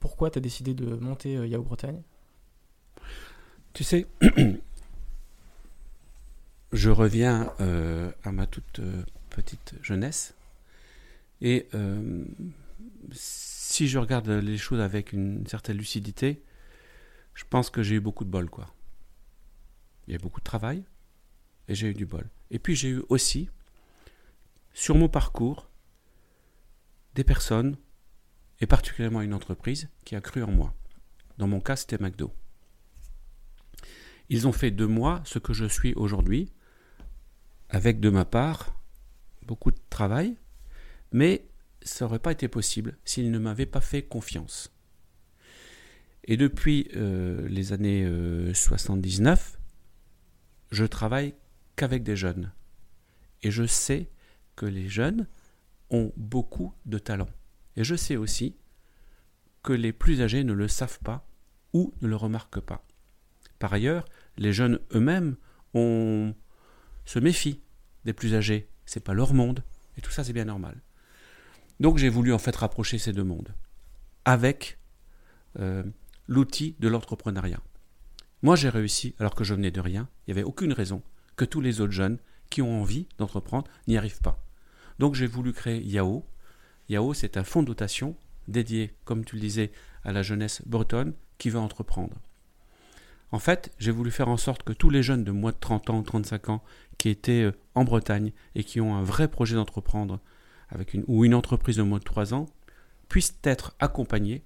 Pourquoi 0.00 0.30
tu 0.30 0.38
as 0.38 0.40
décidé 0.40 0.74
de 0.74 0.94
monter 0.96 1.36
euh, 1.36 1.46
Yahoo 1.46 1.62
Bretagne? 1.62 2.02
Tu 3.76 3.84
sais, 3.84 4.06
je 6.72 6.88
reviens 6.88 7.52
euh, 7.60 8.10
à 8.24 8.32
ma 8.32 8.46
toute 8.46 8.78
euh, 8.78 9.02
petite 9.28 9.74
jeunesse. 9.82 10.34
Et 11.42 11.68
euh, 11.74 12.24
si 13.12 13.86
je 13.86 13.98
regarde 13.98 14.30
les 14.30 14.56
choses 14.56 14.80
avec 14.80 15.12
une 15.12 15.46
certaine 15.46 15.76
lucidité, 15.76 16.42
je 17.34 17.44
pense 17.44 17.68
que 17.68 17.82
j'ai 17.82 17.96
eu 17.96 18.00
beaucoup 18.00 18.24
de 18.24 18.30
bol, 18.30 18.48
quoi. 18.48 18.72
Il 20.08 20.12
y 20.12 20.14
a 20.14 20.16
eu 20.16 20.22
beaucoup 20.22 20.40
de 20.40 20.46
travail 20.46 20.82
et 21.68 21.74
j'ai 21.74 21.88
eu 21.88 21.94
du 21.94 22.06
bol. 22.06 22.24
Et 22.50 22.58
puis 22.58 22.74
j'ai 22.74 22.88
eu 22.88 23.02
aussi, 23.10 23.50
sur 24.72 24.94
mon 24.94 25.10
parcours, 25.10 25.68
des 27.14 27.24
personnes, 27.24 27.76
et 28.62 28.66
particulièrement 28.66 29.20
une 29.20 29.34
entreprise, 29.34 29.90
qui 30.06 30.16
a 30.16 30.22
cru 30.22 30.42
en 30.42 30.50
moi. 30.50 30.72
Dans 31.36 31.46
mon 31.46 31.60
cas, 31.60 31.76
c'était 31.76 31.98
McDo. 31.98 32.32
Ils 34.28 34.48
ont 34.48 34.52
fait 34.52 34.70
de 34.70 34.84
moi 34.84 35.22
ce 35.24 35.38
que 35.38 35.52
je 35.52 35.66
suis 35.66 35.94
aujourd'hui, 35.94 36.52
avec 37.68 38.00
de 38.00 38.10
ma 38.10 38.24
part 38.24 38.80
beaucoup 39.42 39.70
de 39.70 39.80
travail, 39.90 40.36
mais 41.12 41.48
ça 41.82 42.04
n'aurait 42.04 42.18
pas 42.18 42.32
été 42.32 42.48
possible 42.48 42.96
s'ils 43.04 43.30
ne 43.30 43.38
m'avaient 43.38 43.66
pas 43.66 43.80
fait 43.80 44.02
confiance. 44.02 44.72
Et 46.24 46.36
depuis 46.36 46.88
euh, 46.96 47.46
les 47.48 47.72
années 47.72 48.04
79, 48.52 49.54
euh, 49.54 49.58
je 50.72 50.84
travaille 50.84 51.34
qu'avec 51.76 52.02
des 52.02 52.16
jeunes. 52.16 52.52
Et 53.42 53.52
je 53.52 53.64
sais 53.64 54.10
que 54.56 54.66
les 54.66 54.88
jeunes 54.88 55.28
ont 55.90 56.12
beaucoup 56.16 56.74
de 56.84 56.98
talent. 56.98 57.28
Et 57.76 57.84
je 57.84 57.94
sais 57.94 58.16
aussi 58.16 58.56
que 59.62 59.72
les 59.72 59.92
plus 59.92 60.20
âgés 60.22 60.42
ne 60.42 60.52
le 60.52 60.66
savent 60.66 60.98
pas 61.00 61.28
ou 61.72 61.94
ne 62.00 62.08
le 62.08 62.16
remarquent 62.16 62.60
pas. 62.60 62.84
Par 63.58 63.72
ailleurs, 63.72 64.04
les 64.38 64.52
jeunes 64.52 64.78
eux-mêmes 64.94 65.36
se 65.74 67.18
méfient 67.18 67.60
des 68.04 68.12
plus 68.12 68.34
âgés. 68.34 68.68
C'est 68.86 69.04
pas 69.04 69.14
leur 69.14 69.34
monde. 69.34 69.62
Et 69.98 70.00
tout 70.00 70.10
ça, 70.10 70.24
c'est 70.24 70.32
bien 70.32 70.44
normal. 70.44 70.80
Donc 71.80 71.98
j'ai 71.98 72.08
voulu 72.08 72.32
en 72.32 72.38
fait 72.38 72.56
rapprocher 72.56 72.98
ces 72.98 73.12
deux 73.12 73.24
mondes 73.24 73.54
avec 74.24 74.78
euh, 75.58 75.82
l'outil 76.26 76.74
de 76.80 76.88
l'entrepreneuriat. 76.88 77.60
Moi 78.42 78.56
j'ai 78.56 78.68
réussi 78.68 79.14
alors 79.18 79.34
que 79.34 79.44
je 79.44 79.54
venais 79.54 79.70
de 79.70 79.80
rien. 79.80 80.08
Il 80.26 80.32
n'y 80.32 80.38
avait 80.40 80.46
aucune 80.46 80.72
raison 80.72 81.02
que 81.36 81.44
tous 81.44 81.60
les 81.60 81.80
autres 81.80 81.92
jeunes 81.92 82.18
qui 82.48 82.62
ont 82.62 82.80
envie 82.80 83.06
d'entreprendre 83.18 83.70
n'y 83.88 83.98
arrivent 83.98 84.20
pas. 84.20 84.42
Donc 84.98 85.14
j'ai 85.14 85.26
voulu 85.26 85.52
créer 85.52 85.82
Yao. 85.82 86.24
Yao 86.88 87.12
c'est 87.12 87.36
un 87.36 87.44
fonds 87.44 87.62
de 87.62 87.68
dotation 87.68 88.16
dédié, 88.48 88.94
comme 89.04 89.24
tu 89.24 89.36
le 89.36 89.40
disais, 89.40 89.72
à 90.04 90.12
la 90.12 90.22
jeunesse 90.22 90.62
bretonne 90.64 91.12
qui 91.36 91.50
veut 91.50 91.58
entreprendre. 91.58 92.16
En 93.32 93.38
fait, 93.38 93.72
j'ai 93.78 93.90
voulu 93.90 94.10
faire 94.10 94.28
en 94.28 94.36
sorte 94.36 94.62
que 94.62 94.72
tous 94.72 94.90
les 94.90 95.02
jeunes 95.02 95.24
de 95.24 95.32
moins 95.32 95.52
de 95.52 95.56
30 95.58 95.90
ans 95.90 95.98
ou 95.98 96.02
35 96.02 96.48
ans 96.48 96.62
qui 96.98 97.08
étaient 97.08 97.42
euh, 97.42 97.52
en 97.74 97.84
Bretagne 97.84 98.32
et 98.54 98.64
qui 98.64 98.80
ont 98.80 98.94
un 98.94 99.02
vrai 99.02 99.28
projet 99.28 99.56
d'entreprendre 99.56 100.20
avec 100.68 100.94
une, 100.94 101.04
ou 101.06 101.24
une 101.24 101.34
entreprise 101.34 101.76
de 101.76 101.82
moins 101.82 101.98
de 101.98 102.04
3 102.04 102.34
ans 102.34 102.46
puissent 103.08 103.38
être 103.42 103.74
accompagnés 103.78 104.42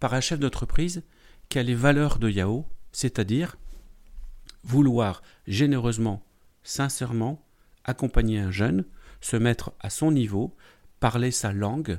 par 0.00 0.14
un 0.14 0.20
chef 0.20 0.38
d'entreprise 0.38 1.02
qui 1.48 1.58
a 1.58 1.62
les 1.62 1.74
valeurs 1.74 2.18
de 2.18 2.30
Yao, 2.30 2.66
c'est-à-dire 2.92 3.56
vouloir 4.62 5.22
généreusement, 5.46 6.24
sincèrement 6.62 7.44
accompagner 7.84 8.38
un 8.38 8.50
jeune, 8.50 8.84
se 9.20 9.36
mettre 9.36 9.72
à 9.80 9.90
son 9.90 10.10
niveau, 10.10 10.56
parler 11.00 11.30
sa 11.30 11.52
langue, 11.52 11.98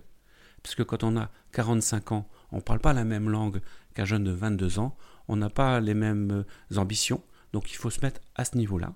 parce 0.63 0.75
que 0.75 0.84
quand 0.84 1.03
on 1.03 1.15
a 1.15 1.29
45 1.51 2.12
ans, 2.12 2.27
on 2.51 2.57
ne 2.57 2.62
parle 2.62 2.79
pas 2.79 2.93
la 2.93 3.03
même 3.03 3.29
langue 3.29 3.62
qu'un 3.95 4.05
jeune 4.05 4.23
de 4.23 4.31
22 4.31 4.79
ans, 4.79 4.95
on 5.27 5.35
n'a 5.35 5.49
pas 5.49 5.79
les 5.79 5.95
mêmes 5.95 6.45
euh, 6.71 6.77
ambitions, 6.77 7.23
donc 7.53 7.71
il 7.71 7.75
faut 7.75 7.89
se 7.89 8.01
mettre 8.01 8.21
à 8.35 8.45
ce 8.45 8.57
niveau-là, 8.57 8.93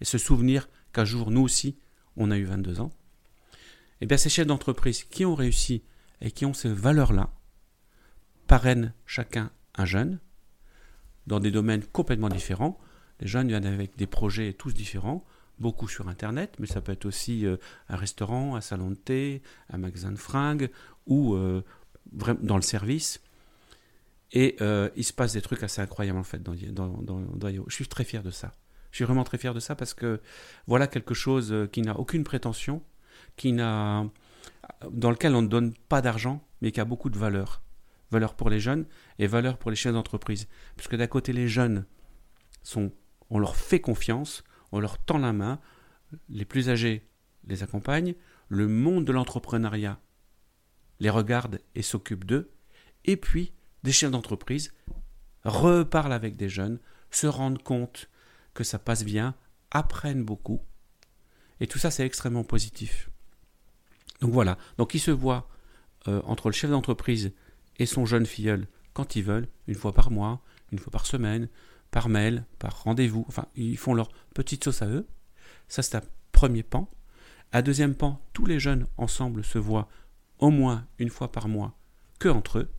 et 0.00 0.04
se 0.04 0.18
souvenir 0.18 0.68
qu'un 0.92 1.04
jour, 1.04 1.30
nous 1.30 1.42
aussi, 1.42 1.78
on 2.16 2.30
a 2.30 2.38
eu 2.38 2.44
22 2.44 2.80
ans. 2.80 2.90
Et 4.00 4.04
eh 4.04 4.06
bien 4.06 4.16
ces 4.16 4.30
chefs 4.30 4.46
d'entreprise 4.46 5.04
qui 5.04 5.26
ont 5.26 5.34
réussi 5.34 5.82
et 6.22 6.30
qui 6.30 6.46
ont 6.46 6.54
ces 6.54 6.72
valeurs-là, 6.72 7.30
parrainent 8.46 8.94
chacun 9.04 9.50
un 9.74 9.84
jeune, 9.84 10.20
dans 11.26 11.40
des 11.40 11.50
domaines 11.50 11.84
complètement 11.84 12.28
différents. 12.28 12.78
Les 13.20 13.26
jeunes 13.26 13.48
viennent 13.48 13.66
avec 13.66 13.96
des 13.96 14.06
projets 14.06 14.52
tous 14.52 14.72
différents, 14.72 15.24
beaucoup 15.58 15.88
sur 15.88 16.08
Internet, 16.08 16.56
mais 16.58 16.66
ça 16.66 16.80
peut 16.80 16.92
être 16.92 17.04
aussi 17.04 17.46
euh, 17.46 17.56
un 17.88 17.96
restaurant, 17.96 18.56
un 18.56 18.60
salon 18.60 18.90
de 18.90 18.96
thé, 18.96 19.42
un 19.68 19.78
magasin 19.78 20.10
de 20.10 20.16
fringues, 20.16 20.70
ou 21.06 21.34
euh, 21.34 21.62
dans 22.40 22.56
le 22.56 22.62
service. 22.62 23.20
Et 24.32 24.56
euh, 24.60 24.90
il 24.96 25.04
se 25.04 25.12
passe 25.12 25.32
des 25.32 25.42
trucs 25.42 25.62
assez 25.62 25.80
incroyables 25.80 26.18
en 26.18 26.24
fait 26.24 26.42
dans, 26.42 26.54
dans, 26.54 27.48
Je 27.66 27.74
suis 27.74 27.88
très 27.88 28.04
fier 28.04 28.22
de 28.22 28.30
ça. 28.30 28.56
Je 28.90 28.96
suis 28.96 29.04
vraiment 29.04 29.24
très 29.24 29.38
fier 29.38 29.54
de 29.54 29.60
ça 29.60 29.74
parce 29.74 29.94
que 29.94 30.20
voilà 30.66 30.86
quelque 30.86 31.14
chose 31.14 31.52
euh, 31.52 31.66
qui 31.66 31.82
n'a 31.82 31.98
aucune 31.98 32.24
prétention, 32.24 32.82
qui 33.36 33.52
n'a, 33.52 34.06
dans 34.90 35.10
lequel 35.10 35.34
on 35.34 35.42
ne 35.42 35.48
donne 35.48 35.74
pas 35.88 36.00
d'argent, 36.00 36.44
mais 36.60 36.72
qui 36.72 36.80
a 36.80 36.84
beaucoup 36.84 37.10
de 37.10 37.18
valeur. 37.18 37.62
Valeur 38.10 38.34
pour 38.34 38.50
les 38.50 38.58
jeunes 38.58 38.86
et 39.18 39.26
valeur 39.26 39.56
pour 39.58 39.70
les 39.70 39.76
chefs 39.76 39.92
d'entreprise. 39.92 40.48
Puisque 40.76 40.96
d'un 40.96 41.06
côté, 41.06 41.32
les 41.32 41.46
jeunes, 41.46 41.84
sont, 42.62 42.92
on 43.30 43.38
leur 43.38 43.56
fait 43.56 43.80
confiance, 43.80 44.42
on 44.72 44.80
leur 44.80 44.98
tend 44.98 45.18
la 45.18 45.32
main, 45.32 45.60
les 46.28 46.44
plus 46.44 46.68
âgés 46.68 47.06
les 47.46 47.62
accompagnent, 47.62 48.14
le 48.48 48.66
monde 48.68 49.04
de 49.04 49.12
l'entrepreneuriat 49.12 50.00
les 51.00 51.10
regarde 51.10 51.60
et 51.74 51.82
s'occupe 51.82 52.24
d'eux, 52.24 52.52
et 53.06 53.16
puis 53.16 53.52
des 53.82 53.92
chefs 53.92 54.10
d'entreprise 54.10 54.72
reparlent 55.44 56.12
avec 56.12 56.36
des 56.36 56.48
jeunes, 56.48 56.78
se 57.10 57.26
rendent 57.26 57.62
compte 57.62 58.08
que 58.54 58.64
ça 58.64 58.78
passe 58.78 59.04
bien, 59.04 59.34
apprennent 59.70 60.24
beaucoup. 60.24 60.60
Et 61.60 61.66
tout 61.66 61.78
ça, 61.78 61.90
c'est 61.90 62.04
extrêmement 62.04 62.44
positif. 62.44 63.10
Donc 64.20 64.32
voilà. 64.32 64.58
Donc 64.78 64.94
ils 64.94 65.00
se 65.00 65.10
voient 65.10 65.48
euh, 66.08 66.20
entre 66.24 66.48
le 66.48 66.54
chef 66.54 66.70
d'entreprise 66.70 67.32
et 67.78 67.86
son 67.86 68.04
jeune 68.06 68.26
filleul 68.26 68.66
quand 68.92 69.16
ils 69.16 69.22
veulent, 69.22 69.48
une 69.66 69.74
fois 69.74 69.92
par 69.92 70.10
mois, 70.10 70.42
une 70.72 70.78
fois 70.78 70.90
par 70.90 71.06
semaine, 71.06 71.48
par 71.90 72.08
mail, 72.08 72.44
par 72.58 72.82
rendez-vous. 72.82 73.24
Enfin, 73.28 73.46
ils 73.54 73.78
font 73.78 73.94
leur 73.94 74.10
petite 74.34 74.64
sauce 74.64 74.82
à 74.82 74.88
eux. 74.88 75.06
Ça, 75.68 75.82
c'est 75.82 75.96
un 75.96 76.02
premier 76.32 76.62
pan. 76.62 76.88
Un 77.52 77.62
deuxième 77.62 77.94
pan, 77.94 78.20
tous 78.32 78.46
les 78.46 78.60
jeunes 78.60 78.86
ensemble 78.96 79.44
se 79.44 79.58
voient 79.58 79.88
au 80.38 80.50
moins 80.50 80.86
une 80.98 81.10
fois 81.10 81.32
par 81.32 81.48
mois 81.48 81.76
que 82.18 82.28
entre 82.28 82.58
eux 82.58 82.70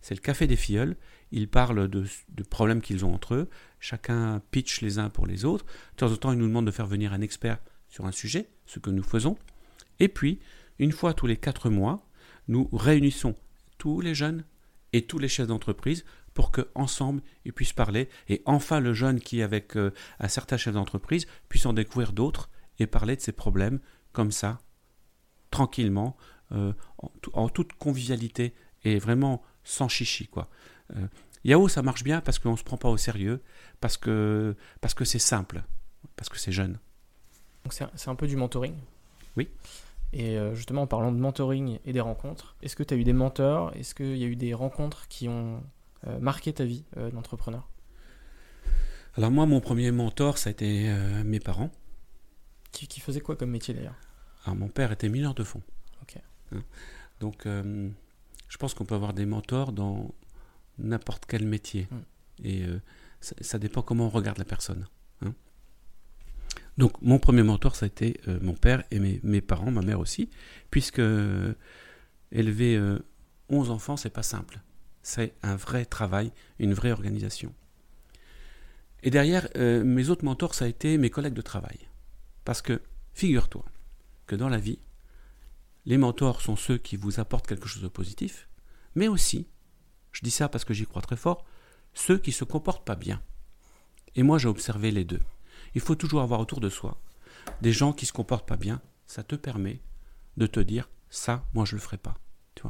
c'est 0.00 0.14
le 0.14 0.20
café 0.20 0.46
des 0.46 0.56
filleuls. 0.56 0.96
Ils 1.30 1.48
parlent 1.48 1.88
de, 1.88 2.04
problèmes 2.48 2.80
qu'ils 2.80 3.04
ont 3.04 3.14
entre 3.14 3.34
eux. 3.34 3.50
Chacun 3.78 4.42
pitch 4.50 4.80
les 4.80 4.98
uns 4.98 5.10
pour 5.10 5.26
les 5.26 5.44
autres. 5.44 5.64
De 5.92 5.96
temps 5.96 6.12
en 6.12 6.16
temps, 6.16 6.32
ils 6.32 6.38
nous 6.38 6.48
demandent 6.48 6.66
de 6.66 6.70
faire 6.70 6.86
venir 6.86 7.12
un 7.12 7.20
expert 7.20 7.58
sur 7.88 8.06
un 8.06 8.12
sujet, 8.12 8.48
ce 8.66 8.78
que 8.78 8.90
nous 8.90 9.02
faisons. 9.02 9.36
Et 9.98 10.08
puis, 10.08 10.40
une 10.78 10.92
fois 10.92 11.14
tous 11.14 11.26
les 11.26 11.36
quatre 11.36 11.70
mois, 11.70 12.06
nous 12.48 12.68
réunissons 12.72 13.36
tous 13.78 14.00
les 14.00 14.14
jeunes 14.14 14.44
et 14.92 15.02
tous 15.02 15.18
les 15.18 15.28
chefs 15.28 15.46
d'entreprise 15.46 16.04
pour 16.34 16.52
qu'ensemble 16.52 17.22
ils 17.44 17.52
puissent 17.52 17.72
parler. 17.72 18.08
Et 18.28 18.42
enfin, 18.44 18.80
le 18.80 18.94
jeune 18.94 19.20
qui, 19.20 19.42
avec 19.42 19.76
euh, 19.76 19.92
un 20.18 20.28
certain 20.28 20.56
chef 20.56 20.74
d'entreprise, 20.74 21.26
puisse 21.48 21.66
en 21.66 21.72
découvrir 21.72 22.12
d'autres 22.12 22.50
et 22.78 22.86
parler 22.86 23.16
de 23.16 23.20
ses 23.20 23.32
problèmes 23.32 23.80
comme 24.12 24.30
ça, 24.32 24.58
tranquillement, 25.50 26.16
euh, 26.52 26.72
en, 27.32 27.48
toute 27.48 27.74
convivialité 27.74 28.54
et 28.82 28.98
vraiment 28.98 29.42
sans 29.64 29.88
chichi, 29.88 30.26
quoi. 30.26 30.48
Euh, 30.96 31.06
Yahoo, 31.44 31.68
ça 31.68 31.82
marche 31.82 32.04
bien 32.04 32.20
parce 32.20 32.38
qu'on 32.38 32.52
ne 32.52 32.56
se 32.56 32.64
prend 32.64 32.76
pas 32.76 32.88
au 32.88 32.96
sérieux, 32.96 33.42
parce 33.80 33.96
que 33.96 34.54
parce 34.80 34.94
que 34.94 35.04
c'est 35.04 35.18
simple, 35.18 35.62
parce 36.16 36.28
que 36.28 36.38
c'est 36.38 36.52
jeune. 36.52 36.78
Donc 37.64 37.72
c'est 37.72 38.08
un 38.08 38.14
peu 38.14 38.26
du 38.26 38.36
mentoring. 38.36 38.74
Oui. 39.36 39.48
Et 40.12 40.36
euh, 40.36 40.54
justement, 40.54 40.82
en 40.82 40.86
parlant 40.86 41.12
de 41.12 41.18
mentoring 41.18 41.78
et 41.84 41.92
des 41.92 42.00
rencontres, 42.00 42.56
est-ce 42.62 42.76
que 42.76 42.82
tu 42.82 42.94
as 42.94 42.96
eu 42.96 43.04
des 43.04 43.12
mentors? 43.12 43.72
Est-ce 43.76 43.94
qu'il 43.94 44.16
y 44.16 44.24
a 44.24 44.26
eu 44.26 44.36
des 44.36 44.54
rencontres 44.54 45.06
qui 45.08 45.28
ont 45.28 45.62
euh, 46.06 46.18
marqué 46.18 46.52
ta 46.52 46.64
vie 46.64 46.84
d'entrepreneur? 47.12 47.68
Alors 49.16 49.30
moi, 49.30 49.46
mon 49.46 49.60
premier 49.60 49.90
mentor, 49.90 50.38
ça 50.38 50.48
a 50.48 50.50
été 50.50 50.92
mes 51.24 51.40
parents. 51.40 51.70
Qui, 52.72 52.86
qui 52.86 53.00
faisaient 53.00 53.20
quoi 53.20 53.36
comme 53.36 53.50
métier 53.50 53.74
d'ailleurs? 53.74 53.96
Alors 54.44 54.56
mon 54.56 54.68
père 54.68 54.92
était 54.92 55.08
mineur 55.08 55.34
de 55.34 55.44
fond. 55.44 55.62
Ok. 56.02 56.16
Hein. 56.52 56.62
Donc 57.18 57.46
je 58.50 58.56
pense 58.58 58.74
qu'on 58.74 58.84
peut 58.84 58.96
avoir 58.96 59.14
des 59.14 59.24
mentors 59.24 59.72
dans 59.72 60.12
n'importe 60.78 61.24
quel 61.26 61.46
métier. 61.46 61.88
Mm. 61.90 61.96
Et 62.44 62.64
euh, 62.64 62.80
ça, 63.20 63.58
dépend 63.58 63.80
comment 63.80 64.06
on 64.06 64.10
regarde 64.10 64.38
la 64.38 64.44
personne. 64.44 64.86
Hein. 65.24 65.32
Donc 66.76 67.00
mon 67.00 67.18
premier 67.18 67.44
mentor, 67.44 67.76
ça 67.76 67.84
a 67.84 67.86
été 67.86 68.20
euh, 68.28 68.38
mon 68.42 68.54
père 68.54 68.82
et 68.90 68.98
mes, 68.98 69.40
parents, 69.40 69.70
ma 69.70 69.82
mère 69.82 70.00
aussi, 70.00 70.30
puisque 70.70 70.98
euh, 70.98 71.54
élever 72.32 72.78
11 73.48 73.70
enfants, 73.70 73.96
c'est 73.96 74.10
pas 74.10 74.22
simple. 74.22 74.60
C'est 75.02 75.34
un 75.42 75.56
vrai 75.56 75.84
travail, 75.84 76.32
une 76.58 76.74
vraie 76.74 76.92
organisation. 76.92 77.54
Et 79.02 79.10
derrière, 79.10 79.48
mes 79.56 80.10
autres 80.10 80.26
mentors, 80.26 80.54
ça 80.54 80.66
a 80.66 80.68
été 80.68 80.98
mes 80.98 81.08
collègues 81.08 81.34
de 81.34 81.40
travail. 81.40 81.78
Parce 82.44 82.60
que, 82.60 82.82
figure-toi, 83.14 83.64
que 84.26 84.36
dans 84.36 84.50
la 84.50 84.58
vie, 84.58 84.78
les 85.86 85.98
mentors 85.98 86.40
sont 86.40 86.56
ceux 86.56 86.78
qui 86.78 86.96
vous 86.96 87.20
apportent 87.20 87.46
quelque 87.46 87.68
chose 87.68 87.82
de 87.82 87.88
positif, 87.88 88.48
mais 88.94 89.08
aussi, 89.08 89.48
je 90.12 90.20
dis 90.22 90.30
ça 90.30 90.48
parce 90.48 90.64
que 90.64 90.74
j'y 90.74 90.86
crois 90.86 91.02
très 91.02 91.16
fort, 91.16 91.44
ceux 91.94 92.18
qui 92.18 92.32
se 92.32 92.44
comportent 92.44 92.86
pas 92.86 92.96
bien. 92.96 93.22
Et 94.14 94.22
moi 94.22 94.38
j'ai 94.38 94.48
observé 94.48 94.90
les 94.90 95.04
deux. 95.04 95.20
Il 95.74 95.80
faut 95.80 95.94
toujours 95.94 96.22
avoir 96.22 96.40
autour 96.40 96.60
de 96.60 96.68
soi 96.68 97.00
des 97.60 97.72
gens 97.72 97.92
qui 97.92 98.06
se 98.06 98.12
comportent 98.12 98.48
pas 98.48 98.56
bien. 98.56 98.80
Ça 99.06 99.22
te 99.22 99.34
permet 99.34 99.80
de 100.36 100.46
te 100.46 100.60
dire 100.60 100.88
ça, 101.08 101.44
moi 101.54 101.64
je 101.64 101.74
le 101.74 101.80
ferai 101.80 101.96
pas. 101.96 102.16
Tu 102.54 102.62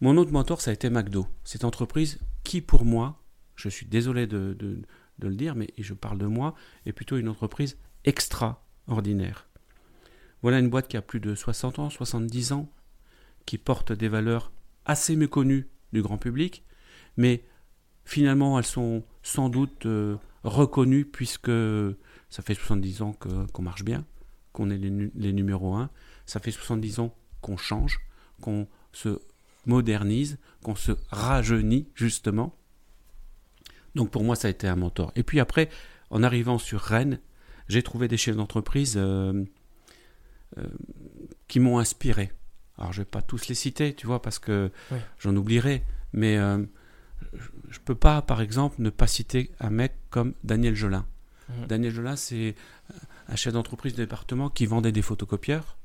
Mon 0.00 0.16
autre 0.16 0.32
mentor, 0.32 0.60
ça 0.60 0.70
a 0.70 0.74
été 0.74 0.90
McDo. 0.90 1.26
Cette 1.44 1.64
entreprise 1.64 2.20
qui, 2.44 2.60
pour 2.60 2.84
moi, 2.84 3.22
je 3.56 3.68
suis 3.68 3.86
désolé 3.86 4.26
de, 4.26 4.56
de, 4.58 4.84
le 5.18 5.34
dire, 5.34 5.56
mais 5.56 5.68
je 5.76 5.94
parle 5.94 6.18
de 6.18 6.26
moi, 6.26 6.54
est 6.86 6.92
plutôt 6.92 7.16
une 7.16 7.28
entreprise 7.28 7.76
extraordinaire. 8.04 9.47
Voilà 10.42 10.58
une 10.58 10.70
boîte 10.70 10.88
qui 10.88 10.96
a 10.96 11.02
plus 11.02 11.20
de 11.20 11.34
60 11.34 11.78
ans, 11.78 11.90
70 11.90 12.52
ans, 12.52 12.70
qui 13.46 13.58
porte 13.58 13.92
des 13.92 14.08
valeurs 14.08 14.52
assez 14.84 15.16
méconnues 15.16 15.68
du 15.92 16.02
grand 16.02 16.18
public, 16.18 16.64
mais 17.16 17.42
finalement 18.04 18.58
elles 18.58 18.66
sont 18.66 19.04
sans 19.22 19.48
doute 19.48 19.86
euh, 19.86 20.16
reconnues 20.44 21.04
puisque 21.04 21.50
ça 22.30 22.42
fait 22.42 22.54
70 22.54 23.02
ans 23.02 23.16
qu'on 23.52 23.62
marche 23.62 23.84
bien, 23.84 24.04
qu'on 24.52 24.70
est 24.70 24.78
les, 24.78 25.32
numéros 25.32 25.74
1, 25.74 25.90
ça 26.26 26.40
fait 26.40 26.50
70 26.50 27.00
ans 27.00 27.14
qu'on 27.40 27.56
change, 27.56 28.00
qu'on 28.40 28.66
se 28.92 29.20
modernise, 29.66 30.38
qu'on 30.62 30.74
se 30.74 30.92
rajeunit 31.10 31.88
justement. 31.94 32.54
Donc 33.94 34.10
pour 34.10 34.24
moi, 34.24 34.36
ça 34.36 34.48
a 34.48 34.50
été 34.50 34.68
un 34.68 34.76
mentor. 34.76 35.12
Et 35.16 35.22
puis 35.22 35.40
après, 35.40 35.68
en 36.10 36.22
arrivant 36.22 36.58
sur 36.58 36.80
Rennes, 36.80 37.20
j'ai 37.68 37.82
trouvé 37.82 38.08
des 38.08 38.16
chefs 38.16 38.36
d'entreprise 38.36 38.94
euh, 38.96 39.44
qui 41.46 41.60
m'ont 41.60 41.78
inspiré. 41.78 42.32
Alors 42.78 42.92
je 42.92 43.00
ne 43.00 43.04
vais 43.04 43.10
pas 43.10 43.22
tous 43.22 43.48
les 43.48 43.54
citer, 43.54 43.94
tu 43.94 44.06
vois, 44.06 44.22
parce 44.22 44.38
que 44.38 44.70
j'en 45.18 45.34
oublierai. 45.36 45.84
Mais 46.12 46.36
euh, 46.38 46.58
je 47.32 47.78
ne 47.78 47.84
peux 47.84 47.94
pas, 47.94 48.22
par 48.22 48.40
exemple, 48.40 48.76
ne 48.80 48.90
pas 48.90 49.06
citer 49.06 49.50
un 49.60 49.70
mec 49.70 49.94
comme 50.10 50.34
Daniel 50.44 50.74
Jolin. 50.74 51.06
Mhm. 51.48 51.66
Daniel 51.66 51.92
Jolin, 51.92 52.16
c'est 52.16 52.54
un 53.28 53.36
chef 53.36 53.52
d'entreprise 53.52 53.94
de 53.94 54.02
département 54.02 54.48
qui 54.48 54.66
vendait 54.66 54.92
des 54.92 55.02
photocopieurs, 55.02 55.76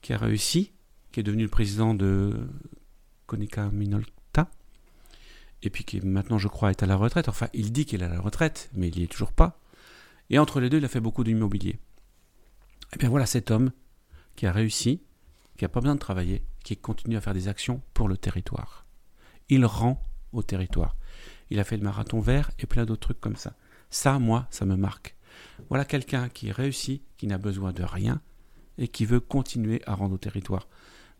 qui 0.00 0.12
a 0.12 0.18
réussi, 0.18 0.72
qui 1.12 1.20
est 1.20 1.22
devenu 1.22 1.44
le 1.44 1.48
président 1.48 1.94
de 1.94 2.48
Konica 3.26 3.70
Minolta, 3.70 4.50
et 5.62 5.70
puis 5.70 5.84
qui 5.84 6.00
maintenant, 6.00 6.38
je 6.38 6.48
crois, 6.48 6.70
est 6.70 6.82
à 6.82 6.86
la 6.86 6.96
retraite. 6.96 7.28
Enfin, 7.28 7.48
il 7.52 7.72
dit 7.72 7.84
qu'il 7.84 8.02
est 8.02 8.06
à 8.06 8.08
la 8.08 8.20
retraite, 8.20 8.70
mais 8.74 8.88
il 8.88 8.98
n'y 8.98 9.04
est 9.04 9.08
toujours 9.08 9.32
pas. 9.32 9.60
Et 10.30 10.38
entre 10.38 10.60
les 10.60 10.70
deux, 10.70 10.78
il 10.78 10.84
a 10.84 10.88
fait 10.88 11.00
beaucoup 11.00 11.24
d'immobilier. 11.24 11.78
Et 12.92 12.96
eh 12.96 12.98
bien 12.98 13.08
voilà 13.08 13.26
cet 13.26 13.50
homme 13.50 13.72
qui 14.36 14.46
a 14.46 14.52
réussi, 14.52 15.02
qui 15.56 15.64
n'a 15.64 15.68
pas 15.68 15.80
besoin 15.80 15.94
de 15.94 16.00
travailler, 16.00 16.44
qui 16.62 16.76
continue 16.76 17.16
à 17.16 17.20
faire 17.20 17.34
des 17.34 17.48
actions 17.48 17.80
pour 17.94 18.06
le 18.06 18.16
territoire. 18.16 18.86
Il 19.48 19.64
rend 19.64 20.02
au 20.32 20.42
territoire. 20.42 20.96
Il 21.50 21.58
a 21.58 21.64
fait 21.64 21.76
le 21.76 21.82
marathon 21.82 22.20
vert 22.20 22.50
et 22.58 22.66
plein 22.66 22.84
d'autres 22.84 23.00
trucs 23.00 23.20
comme 23.20 23.36
ça. 23.36 23.54
Ça, 23.90 24.18
moi, 24.18 24.46
ça 24.50 24.64
me 24.64 24.76
marque. 24.76 25.16
Voilà 25.68 25.84
quelqu'un 25.84 26.28
qui 26.28 26.52
réussit, 26.52 27.02
qui 27.16 27.26
n'a 27.26 27.38
besoin 27.38 27.72
de 27.72 27.82
rien 27.82 28.20
et 28.78 28.88
qui 28.88 29.04
veut 29.04 29.20
continuer 29.20 29.82
à 29.86 29.94
rendre 29.94 30.14
au 30.14 30.18
territoire. 30.18 30.68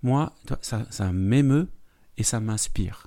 Moi, 0.02 0.34
ça, 0.60 0.86
ça 0.90 1.12
m'émeut 1.12 1.68
et 2.16 2.22
ça 2.22 2.40
m'inspire. 2.40 3.06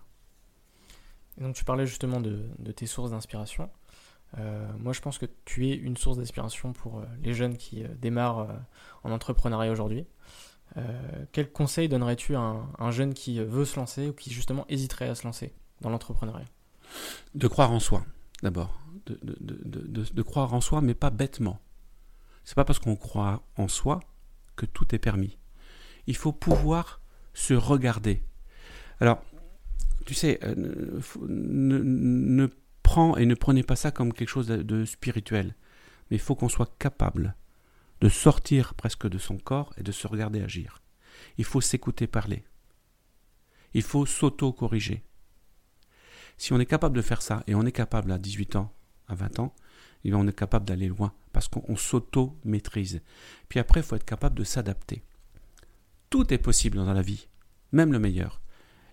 donc 1.37 1.55
tu 1.55 1.63
parlais 1.63 1.85
justement 1.85 2.19
de, 2.21 2.47
tes 2.75 2.85
sources 2.85 3.11
d'inspiration. 3.11 3.69
Euh, 4.37 4.67
moi, 4.79 4.93
je 4.93 5.01
pense 5.01 5.17
que 5.17 5.25
tu 5.45 5.69
es 5.69 5.75
une 5.75 5.97
source 5.97 6.17
d'inspiration 6.17 6.73
pour 6.73 6.99
euh, 6.99 7.05
les 7.21 7.33
jeunes 7.33 7.57
qui 7.57 7.83
euh, 7.83 7.87
démarrent 7.99 8.47
en 9.03 9.11
entrepreneuriat 9.11 9.71
aujourd'hui. 9.71 10.05
quel 11.31 11.51
conseil 11.51 11.87
donnerais-tu 11.87 12.35
à 12.35 12.39
un, 12.39 12.91
jeune 12.91 13.13
qui 13.13 13.39
veut 13.39 13.65
se 13.65 13.79
lancer 13.79 14.09
ou 14.09 14.13
qui 14.13 14.33
justement 14.33 14.65
hésiterait 14.67 15.07
à 15.07 15.15
se 15.15 15.23
lancer 15.23 15.53
dans 15.81 15.89
l'entrepreneuriat? 15.89 16.47
De 17.33 17.47
croire 17.47 17.71
en 17.71 17.79
soi, 17.79 18.03
d'abord. 18.43 18.81
De, 19.05 20.21
croire 20.21 20.53
en 20.53 20.61
soi, 20.61 20.81
mais 20.81 20.95
pas 20.95 21.11
bêtement. 21.11 21.59
C'est 22.43 22.55
pas 22.55 22.65
parce 22.65 22.79
qu'on 22.79 22.95
croit 22.95 23.43
en 23.57 23.67
soi 23.67 23.99
que 24.55 24.65
tout 24.65 24.93
est 24.93 24.99
permis. 24.99 25.37
Il 26.07 26.15
faut 26.15 26.33
pouvoir 26.33 26.99
se 27.33 27.53
regarder. 27.53 28.23
Alors, 28.99 29.21
tu 30.05 30.13
sais, 30.13 30.39
euh, 30.43 30.53
ne, 31.27 32.47
prends 32.85 33.17
et 33.17 33.25
ne 33.25 33.33
prenez 33.33 33.63
pas 33.63 33.75
ça 33.75 33.89
comme 33.89 34.13
quelque 34.13 34.29
chose 34.29 34.45
de, 34.45 34.85
spirituel, 34.85 35.55
mais 36.09 36.17
il 36.17 36.19
faut 36.19 36.35
qu'on 36.35 36.49
soit 36.49 36.77
capable 36.77 37.35
de 37.99 38.09
sortir 38.09 38.75
presque 38.75 39.09
de 39.09 39.17
son 39.17 39.37
corps 39.37 39.73
et 39.77 39.83
de 39.83 39.91
se 39.91 40.05
regarder 40.07 40.43
agir. 40.43 40.83
Il 41.39 41.45
faut 41.45 41.61
s'écouter 41.61 42.05
parler. 42.05 42.43
Il 43.73 43.81
faut 43.81 44.05
s'auto-corriger. 44.05 45.03
Si 46.37 46.53
on 46.53 46.59
est 46.59 46.67
capable 46.67 46.95
de 46.95 47.01
faire 47.01 47.23
ça, 47.23 47.43
et 47.47 47.55
on 47.55 47.65
est 47.65 47.71
capable 47.71 48.11
à 48.11 48.19
18 48.19 48.55
ans, 48.55 48.71
à 49.07 49.15
20 49.15 49.39
ans, 49.39 49.55
eh 50.03 50.13
on 50.13 50.27
est 50.27 50.37
capable 50.37 50.65
d'aller 50.65 50.87
loin, 50.87 51.11
parce 51.33 51.47
qu'on 51.47 51.75
s'auto-maîtrise. 51.75 53.01
Puis 53.49 53.59
après, 53.59 53.79
il 53.79 53.83
faut 53.83 53.95
être 53.95 54.05
capable 54.05 54.37
de 54.37 54.43
s'adapter. 54.43 55.03
Tout 56.11 56.31
est 56.31 56.37
possible 56.37 56.77
dans 56.77 56.93
la 56.93 57.01
vie, 57.01 57.27
même 57.71 57.91
le 57.91 57.99
meilleur. 57.99 58.41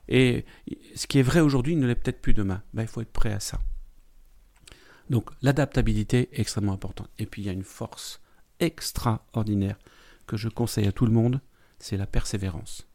Et 0.08 0.46
ce 0.94 1.06
qui 1.06 1.18
est 1.18 1.22
vrai 1.22 1.40
aujourd'hui 1.40 1.76
ne 1.76 1.86
l'est 1.86 1.94
peut-être 1.94 2.22
plus 2.22 2.32
demain. 2.32 2.62
Ben, 2.72 2.82
il 2.82 2.88
faut 2.88 3.02
être 3.02 3.12
prêt 3.12 3.32
à 3.32 3.40
ça. 3.40 3.60
Donc 5.12 5.30
l'adaptabilité 5.42 6.30
est 6.32 6.40
extrêmement 6.40 6.72
importante. 6.72 7.10
Et 7.18 7.26
puis 7.26 7.42
il 7.42 7.44
y 7.44 7.50
a 7.50 7.52
une 7.52 7.64
force 7.64 8.22
extraordinaire 8.60 9.78
que 10.26 10.38
je 10.38 10.48
conseille 10.48 10.88
à 10.88 10.92
tout 10.92 11.04
le 11.04 11.12
monde, 11.12 11.42
c'est 11.78 11.98
la 11.98 12.06
persévérance. 12.06 12.88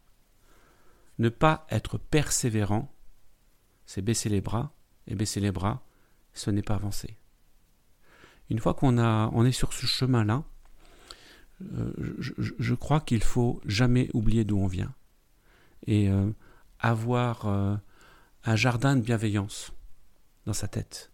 Ne 1.20 1.28
pas 1.28 1.64
être 1.70 1.96
persévérant, 1.96 2.92
c'est 3.86 4.02
baisser 4.02 4.28
les 4.28 4.40
bras, 4.40 4.74
et 5.06 5.14
baisser 5.14 5.38
les 5.38 5.52
bras, 5.52 5.86
ce 6.34 6.50
n'est 6.50 6.62
pas 6.62 6.74
avancer. 6.74 7.16
Une 8.50 8.58
fois 8.58 8.74
qu'on 8.74 8.98
on 8.98 9.44
est 9.44 9.52
sur 9.52 9.72
ce 9.72 9.86
chemin-là, 9.86 10.42
euh, 11.62 11.92
je, 12.18 12.74
crois 12.74 13.00
qu'il 13.00 13.22
faut 13.22 13.60
jamais 13.64 14.10
oublier 14.12 14.44
d'où 14.44 14.58
on 14.58 14.66
vient 14.66 14.92
et 15.86 16.08
euh, 16.08 16.30
avoir 16.80 17.46
euh, 17.46 17.76
un 18.42 18.56
jardin 18.56 18.96
de 18.96 19.02
bienveillance 19.02 19.72
dans 20.46 20.52
sa 20.52 20.66
tête, 20.66 21.12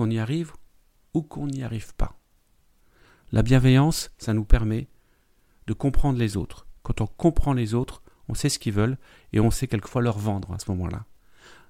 qu'on 0.00 0.08
y 0.08 0.18
arrive 0.18 0.52
ou 1.12 1.20
qu'on 1.20 1.46
n'y 1.46 1.62
arrive 1.62 1.94
pas. 1.94 2.18
La 3.32 3.42
bienveillance, 3.42 4.10
ça 4.16 4.32
nous 4.32 4.46
permet 4.46 4.88
de 5.66 5.74
comprendre 5.74 6.18
les 6.18 6.38
autres. 6.38 6.66
Quand 6.82 7.02
on 7.02 7.06
comprend 7.06 7.52
les 7.52 7.74
autres, 7.74 8.02
on 8.26 8.32
sait 8.32 8.48
ce 8.48 8.58
qu'ils 8.58 8.72
veulent 8.72 8.96
et 9.34 9.40
on 9.40 9.50
sait 9.50 9.66
quelquefois 9.66 10.00
leur 10.00 10.18
vendre 10.18 10.52
à 10.54 10.58
ce 10.58 10.70
moment-là. 10.70 11.04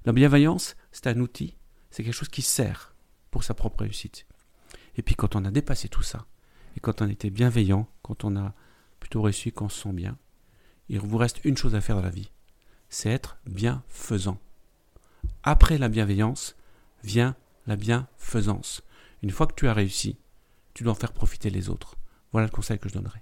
La 0.05 0.13
bienveillance, 0.13 0.77
c'est 0.93 1.09
un 1.09 1.19
outil, 1.19 1.57
c'est 1.91 2.05
quelque 2.05 2.15
chose 2.15 2.29
qui 2.29 2.43
sert 2.43 2.95
pour 3.33 3.43
sa 3.43 3.53
propre 3.53 3.81
réussite. 3.81 4.27
Et 4.95 5.03
puis 5.03 5.17
quand 5.17 5.35
on 5.35 5.45
a 5.45 5.51
dépassé 5.51 5.89
tout 5.89 6.05
ça, 6.05 6.25
et 6.77 6.81
quand 6.81 7.03
on 7.03 7.09
était 7.09 7.31
bienveillant, 7.31 7.89
quand 8.03 8.23
on 8.23 8.37
a 8.37 8.55
plutôt 9.01 9.23
réussi, 9.23 9.51
qu'on 9.51 9.69
se 9.69 9.83
sent 9.83 9.93
bien, 9.93 10.17
il 10.89 11.01
vous 11.01 11.19
reste 11.19 11.45
une 11.45 11.57
chose 11.57 11.75
à 11.75 11.81
faire 11.81 11.97
dans 11.97 12.03
la 12.03 12.11
vie, 12.11 12.31
c'est 12.91 13.11
être 13.11 13.39
bienfaisant. 13.47 14.39
Après 15.43 15.79
la 15.79 15.89
bienveillance 15.89 16.55
vient 17.03 17.35
la 17.71 17.77
bienfaisance. 17.77 18.83
Une 19.23 19.31
fois 19.31 19.47
que 19.47 19.55
tu 19.55 19.69
as 19.69 19.73
réussi, 19.73 20.19
tu 20.75 20.83
dois 20.83 20.93
en 20.93 20.97
faire 20.97 21.13
profiter 21.13 21.51
les 21.51 21.69
autres. 21.69 21.95
Voilà 22.33 22.49
le 22.49 22.53
conseil 22.53 22.81
que 22.81 22.89
je 22.89 22.95
donnerai. 22.95 23.21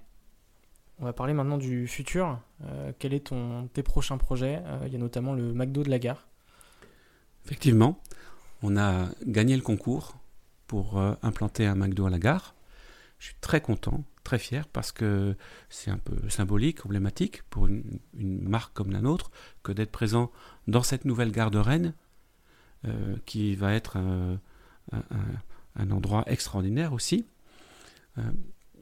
On 0.97 1.05
va 1.05 1.13
parler 1.13 1.33
maintenant 1.33 1.59
du 1.59 1.87
futur. 1.87 2.39
Euh, 2.65 2.91
quel 2.97 3.13
est 3.13 3.27
ton, 3.27 3.67
tes 3.67 3.83
prochains 3.83 4.17
projets? 4.17 4.61
Euh, 4.65 4.79
Il 4.87 4.91
y 4.91 4.95
a 4.95 4.99
notamment 4.99 5.33
le 5.33 5.53
McDo 5.53 5.83
de 5.83 5.89
la 5.89 5.99
gare. 5.99 6.27
Effectivement, 7.45 8.01
on 8.63 8.75
a 8.75 9.09
gagné 9.23 9.55
le 9.55 9.61
concours 9.61 10.15
pour 10.65 10.97
euh, 10.97 11.13
implanter 11.21 11.67
un 11.67 11.75
McDo 11.75 12.07
à 12.07 12.09
la 12.09 12.19
gare. 12.19 12.55
Je 13.19 13.27
suis 13.27 13.35
très 13.41 13.61
content, 13.61 14.03
très 14.23 14.39
fier 14.39 14.67
parce 14.67 14.91
que 14.91 15.35
c'est 15.69 15.91
un 15.91 15.99
peu 15.99 16.27
symbolique, 16.27 16.87
emblématique 16.87 17.43
pour 17.51 17.67
une, 17.67 17.99
marque 18.15 18.73
comme 18.73 18.91
la 18.91 19.01
nôtre 19.01 19.29
que 19.61 19.71
d'être 19.71 19.91
présent 19.91 20.31
dans 20.67 20.81
cette 20.81 21.05
nouvelle 21.05 21.31
gare 21.31 21.51
de 21.51 21.59
Rennes 21.59 21.93
euh, 22.85 23.15
qui 23.25 23.55
va 23.55 23.73
être 23.73 23.97
un, 23.97 24.39
endroit 25.91 26.23
extraordinaire 26.27 26.93
aussi. 26.93 27.25
Euh, 28.17 28.21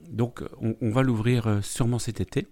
donc 0.10 0.44
on, 0.62 0.90
va 0.90 1.04
l'ouvrir 1.04 1.64
sûrement 1.64 2.00
cet 2.00 2.22
été, 2.22 2.48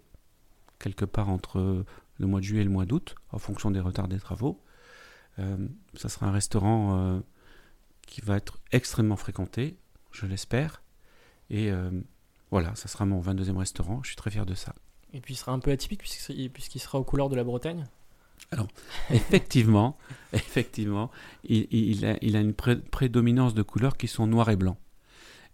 quelque 0.79 1.05
part 1.05 1.29
entre 1.29 1.86
le 2.19 2.27
mois 2.27 2.41
de 2.41 2.45
juillet 2.45 2.62
et 2.62 2.65
le 2.65 2.71
mois 2.71 2.86
d'août, 2.86 3.15
en 3.31 3.39
fonction 3.39 3.71
des 3.71 3.79
retards 3.79 4.10
des 4.10 4.19
travaux. 4.19 4.62
ça 5.38 6.10
sera 6.10 6.27
un 6.27 6.31
restaurant 6.31 7.21
qui 8.05 8.21
va 8.21 8.38
être 8.38 8.60
extrêmement 8.71 9.15
fréquenté, 9.15 9.77
je 10.12 10.25
l'espère. 10.25 10.81
Et 11.49 11.71
euh, 11.71 11.91
voilà, 12.51 12.75
ça 12.75 12.88
sera 12.88 13.05
mon 13.05 13.21
22e 13.21 13.58
restaurant, 13.58 14.01
je 14.03 14.10
suis 14.10 14.15
très 14.15 14.31
fier 14.31 14.45
de 14.45 14.55
ça. 14.55 14.73
Et 15.13 15.21
puis 15.21 15.34
il 15.34 15.38
sera 15.38 15.51
un 15.51 15.60
peu 15.60 15.71
atypique 15.71 16.01
puisqu'il 16.01 16.81
sera 16.81 16.99
aux 16.99 17.03
couleurs 17.03 17.29
de 17.29 17.36
la 17.36 17.43
Bretagne? 17.43 17.86
Alors, 18.52 18.67
effectivement, 19.10 19.98
effectivement, 20.34 21.12
il, 21.43 22.06
a, 22.06 22.17
une 22.21 22.54
prédominance 22.54 23.54
de 23.54 23.62
couleurs 23.63 23.98
qui 23.98 24.08
sont 24.08 24.28
noir 24.28 24.50
et 24.50 24.56
blanc. 24.56 24.78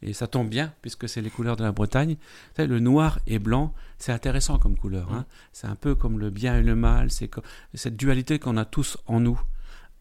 Et 0.03 0.13
ça 0.13 0.27
tombe 0.27 0.49
bien, 0.49 0.73
puisque 0.81 1.07
c'est 1.07 1.21
les 1.21 1.29
couleurs 1.29 1.57
de 1.57 1.63
la 1.63 1.71
Bretagne. 1.71 2.17
Le 2.57 2.79
noir 2.79 3.19
et 3.27 3.37
blanc, 3.37 3.73
c'est 3.99 4.11
intéressant 4.11 4.57
comme 4.57 4.75
couleur. 4.75 5.13
Hein. 5.13 5.25
C'est 5.53 5.67
un 5.67 5.75
peu 5.75 5.93
comme 5.93 6.19
le 6.19 6.31
bien 6.31 6.57
et 6.57 6.63
le 6.63 6.75
mal, 6.75 7.11
c'est 7.11 7.29
cette 7.75 7.97
dualité 7.97 8.39
qu'on 8.39 8.57
a 8.57 8.65
tous 8.65 8.97
en 9.05 9.19
nous 9.19 9.39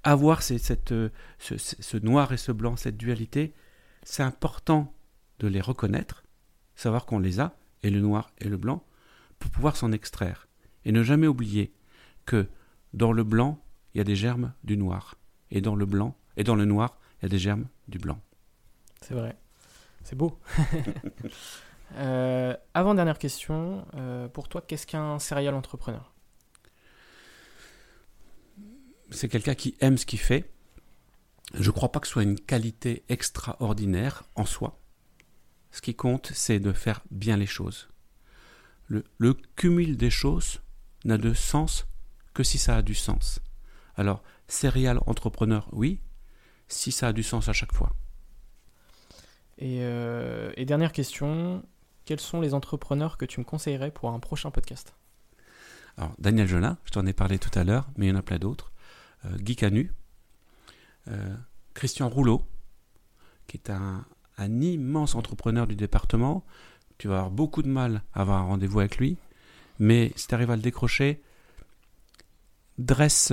avoir 0.02 0.42
cette, 0.42 0.92
euh, 0.92 1.10
ce, 1.38 1.96
noir 1.98 2.32
et 2.32 2.36
ce 2.36 2.52
blanc, 2.52 2.76
cette 2.76 2.96
dualité, 2.96 3.52
c'est 4.02 4.22
important 4.22 4.94
de 5.38 5.48
les 5.48 5.60
reconnaître, 5.60 6.24
savoir 6.74 7.06
qu'on 7.06 7.18
les 7.18 7.40
a, 7.40 7.56
et 7.82 7.90
le 7.90 8.00
noir 8.00 8.30
et 8.38 8.48
le 8.48 8.56
blanc, 8.56 8.84
pour 9.38 9.50
pouvoir 9.50 9.76
s'en 9.76 9.92
extraire. 9.92 10.48
Et 10.84 10.92
ne 10.92 11.02
jamais 11.02 11.26
oublier 11.26 11.72
que 12.24 12.48
dans 12.92 13.12
le 13.12 13.24
blanc, 13.24 13.58
il 13.94 13.98
y 13.98 14.00
a 14.00 14.04
des 14.04 14.16
germes 14.16 14.52
du 14.64 14.76
noir. 14.76 15.16
Et 15.50 15.60
dans 15.60 15.74
le 15.74 15.86
blanc, 15.86 16.16
et 16.36 16.44
dans 16.44 16.54
le 16.54 16.64
noir, 16.64 16.98
il 17.18 17.24
y 17.24 17.26
a 17.26 17.28
des 17.28 17.38
germes 17.38 17.66
du 17.88 17.98
blanc. 17.98 18.20
C'est 19.00 19.14
vrai. 19.14 19.36
C'est 20.02 20.16
beau. 20.16 20.38
Euh, 21.96 22.56
avant 22.72 22.94
dernière 22.94 23.18
question, 23.18 23.84
euh, 23.94 24.28
pour 24.28 24.48
toi, 24.48 24.60
qu'est-ce 24.60 24.86
qu'un 24.86 25.18
serial 25.18 25.56
entrepreneur? 25.56 26.12
C'est 29.10 29.28
quelqu'un 29.28 29.56
qui 29.56 29.76
aime 29.80 29.98
ce 29.98 30.06
qu'il 30.06 30.20
fait. 30.20 30.52
Je 31.54 31.66
ne 31.66 31.72
crois 31.72 31.90
pas 31.90 31.98
que 31.98 32.06
ce 32.06 32.12
soit 32.12 32.22
une 32.22 32.38
qualité 32.38 33.02
extraordinaire 33.08 34.22
en 34.36 34.44
soi. 34.44 34.78
Ce 35.72 35.80
qui 35.80 35.96
compte, 35.96 36.30
c'est 36.32 36.60
de 36.60 36.72
faire 36.72 37.02
bien 37.10 37.36
les 37.36 37.46
choses. 37.46 37.88
Le, 38.86 39.02
le 39.18 39.34
cumul 39.56 39.96
des 39.96 40.10
choses 40.10 40.60
n'a 41.04 41.18
de 41.18 41.34
sens 41.34 41.88
que 42.34 42.42
si 42.42 42.58
ça 42.58 42.76
a 42.76 42.82
du 42.82 42.94
sens. 42.94 43.40
Alors, 43.96 44.22
serial 44.48 45.00
entrepreneur, 45.06 45.68
oui, 45.72 46.00
si 46.68 46.92
ça 46.92 47.08
a 47.08 47.12
du 47.12 47.22
sens 47.22 47.48
à 47.48 47.52
chaque 47.52 47.72
fois. 47.72 47.94
Euh, 49.62 50.52
et, 50.56 50.64
dernière 50.64 50.92
question, 50.92 51.62
quels 52.04 52.20
sont 52.20 52.40
les 52.40 52.54
entrepreneurs 52.54 53.18
que 53.18 53.24
tu 53.24 53.40
me 53.40 53.44
conseillerais 53.44 53.90
pour 53.90 54.10
un 54.10 54.18
prochain 54.18 54.50
podcast? 54.50 54.94
Alors, 55.96 56.14
Daniel 56.18 56.46
Jonas, 56.46 56.76
je 56.84 56.90
t'en 56.90 57.04
ai 57.06 57.12
parlé 57.12 57.38
tout 57.38 57.56
à 57.58 57.64
l'heure, 57.64 57.88
mais 57.96 58.06
il 58.06 58.08
y 58.10 58.12
en 58.12 58.16
a 58.16 58.22
plein 58.22 58.38
d'autres. 58.38 58.72
Euh, 59.26 59.36
Guy 59.36 59.56
Canu, 59.56 59.92
euh, 61.08 61.36
Christian 61.74 62.08
Rouleau, 62.08 62.42
qui 63.46 63.58
est 63.58 63.70
un, 63.70 64.06
un, 64.38 64.60
immense 64.60 65.14
entrepreneur 65.14 65.66
du 65.66 65.76
département. 65.76 66.44
Tu 66.96 67.08
vas 67.08 67.16
avoir 67.16 67.30
beaucoup 67.30 67.62
de 67.62 67.68
mal 67.68 68.02
à 68.14 68.22
avoir 68.22 68.38
un 68.38 68.44
rendez-vous 68.44 68.80
avec 68.80 68.96
lui, 68.96 69.18
mais 69.78 70.12
si 70.16 70.26
tu 70.26 70.34
arrives 70.34 70.50
à 70.50 70.56
le 70.56 70.62
décrocher, 70.62 71.22
dresse, 72.84 73.32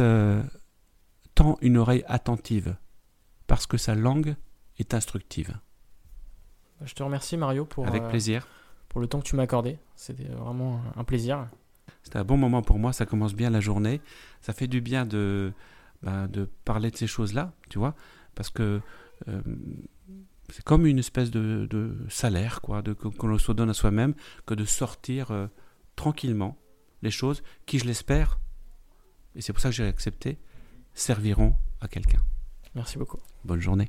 tend 1.36 1.58
une 1.62 1.78
oreille 1.78 2.04
attentive, 2.08 2.76
parce 3.48 3.68
que 3.68 3.78
sa 3.78 3.96
langue 3.96 4.36
est 4.80 4.94
instructive. 4.94 5.58
Je 6.84 6.94
te 6.94 7.04
remercie 7.04 7.38
Mario 7.38 7.66
pour, 7.66 7.88
Avec 7.88 8.04
euh, 8.04 8.10
plaisir. 8.10 8.48
pour 8.90 9.02
le 9.02 9.08
temps 9.08 9.20
que 9.20 9.26
tu 9.26 9.36
m'as 9.36 9.44
accordé. 9.44 9.80
C'était 9.96 10.26
vraiment 10.26 10.82
un 10.96 11.04
plaisir. 11.04 11.48
C'était 12.04 12.20
un 12.20 12.24
bon 12.24 12.38
moment 12.38 12.62
pour 12.62 12.78
moi, 12.80 12.94
ça 12.94 13.06
commence 13.06 13.34
bien 13.34 13.50
la 13.50 13.60
journée. 13.60 14.02
Ça 14.42 14.54
fait 14.54 14.68
du 14.68 14.82
bien 14.82 15.06
de, 15.06 15.54
bah, 16.04 16.28
de 16.28 16.46
parler 16.66 16.92
de 16.92 16.98
ces 16.98 17.08
choses-là, 17.08 17.54
tu 17.70 17.80
vois, 17.80 17.96
parce 18.36 18.50
que 18.50 18.82
euh, 19.28 19.42
c'est 20.50 20.64
comme 20.64 20.86
une 20.86 21.00
espèce 21.00 21.32
de, 21.32 21.68
de 21.70 21.98
salaire, 22.10 22.62
quoi, 22.62 22.82
de, 22.82 22.94
qu'on 22.94 23.38
se 23.38 23.52
donne 23.52 23.70
à 23.70 23.74
soi-même, 23.74 24.14
que 24.46 24.54
de 24.54 24.66
sortir 24.66 25.32
euh, 25.32 25.48
tranquillement 25.96 26.58
les 27.02 27.12
choses 27.12 27.44
qui, 27.66 27.80
je 27.80 27.86
l'espère, 27.86 28.40
et 29.38 29.42
c'est 29.42 29.54
pour 29.54 29.62
ça 29.62 29.70
que 29.70 29.76
j'ai 29.76 29.86
accepté, 29.86 30.38
serviront 30.94 31.54
à 31.80 31.88
quelqu'un. 31.88 32.20
Merci 32.76 32.98
beaucoup. 32.98 33.20
Bonne 33.46 33.62
journée. 33.62 33.88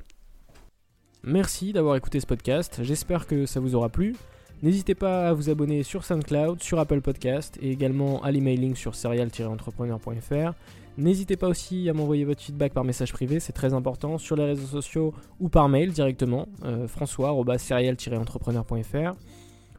Merci 1.24 1.72
d'avoir 1.72 1.96
écouté 1.96 2.20
ce 2.20 2.26
podcast, 2.26 2.78
j'espère 2.82 3.26
que 3.26 3.46
ça 3.46 3.58
vous 3.58 3.74
aura 3.74 3.88
plu. 3.88 4.14
N'hésitez 4.62 4.94
pas 4.94 5.28
à 5.28 5.32
vous 5.32 5.50
abonner 5.50 5.82
sur 5.82 6.04
SoundCloud, 6.04 6.62
sur 6.62 6.78
Apple 6.78 7.00
Podcast 7.00 7.58
et 7.62 7.70
également 7.70 8.22
à 8.22 8.30
l'emailing 8.30 8.74
sur 8.74 8.94
serial-entrepreneur.fr. 8.94 10.52
N'hésitez 10.96 11.36
pas 11.36 11.48
aussi 11.48 11.88
à 11.88 11.92
m'envoyer 11.92 12.24
votre 12.24 12.42
feedback 12.42 12.72
par 12.72 12.82
message 12.82 13.12
privé, 13.12 13.38
c'est 13.38 13.52
très 13.52 13.72
important, 13.72 14.18
sur 14.18 14.34
les 14.34 14.44
réseaux 14.44 14.66
sociaux 14.66 15.14
ou 15.38 15.48
par 15.48 15.68
mail 15.68 15.92
directement, 15.92 16.48
euh, 16.64 16.88
françois-serial-entrepreneur.fr. 16.88 19.14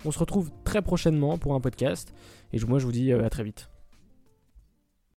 On 0.05 0.11
se 0.11 0.19
retrouve 0.19 0.49
très 0.63 0.81
prochainement 0.81 1.37
pour 1.37 1.55
un 1.55 1.59
podcast 1.59 2.13
et 2.53 2.59
moi 2.65 2.79
je 2.79 2.85
vous 2.85 2.93
dis 2.93 3.11
euh, 3.11 3.25
à 3.25 3.29
très 3.29 3.43
vite. 3.43 3.69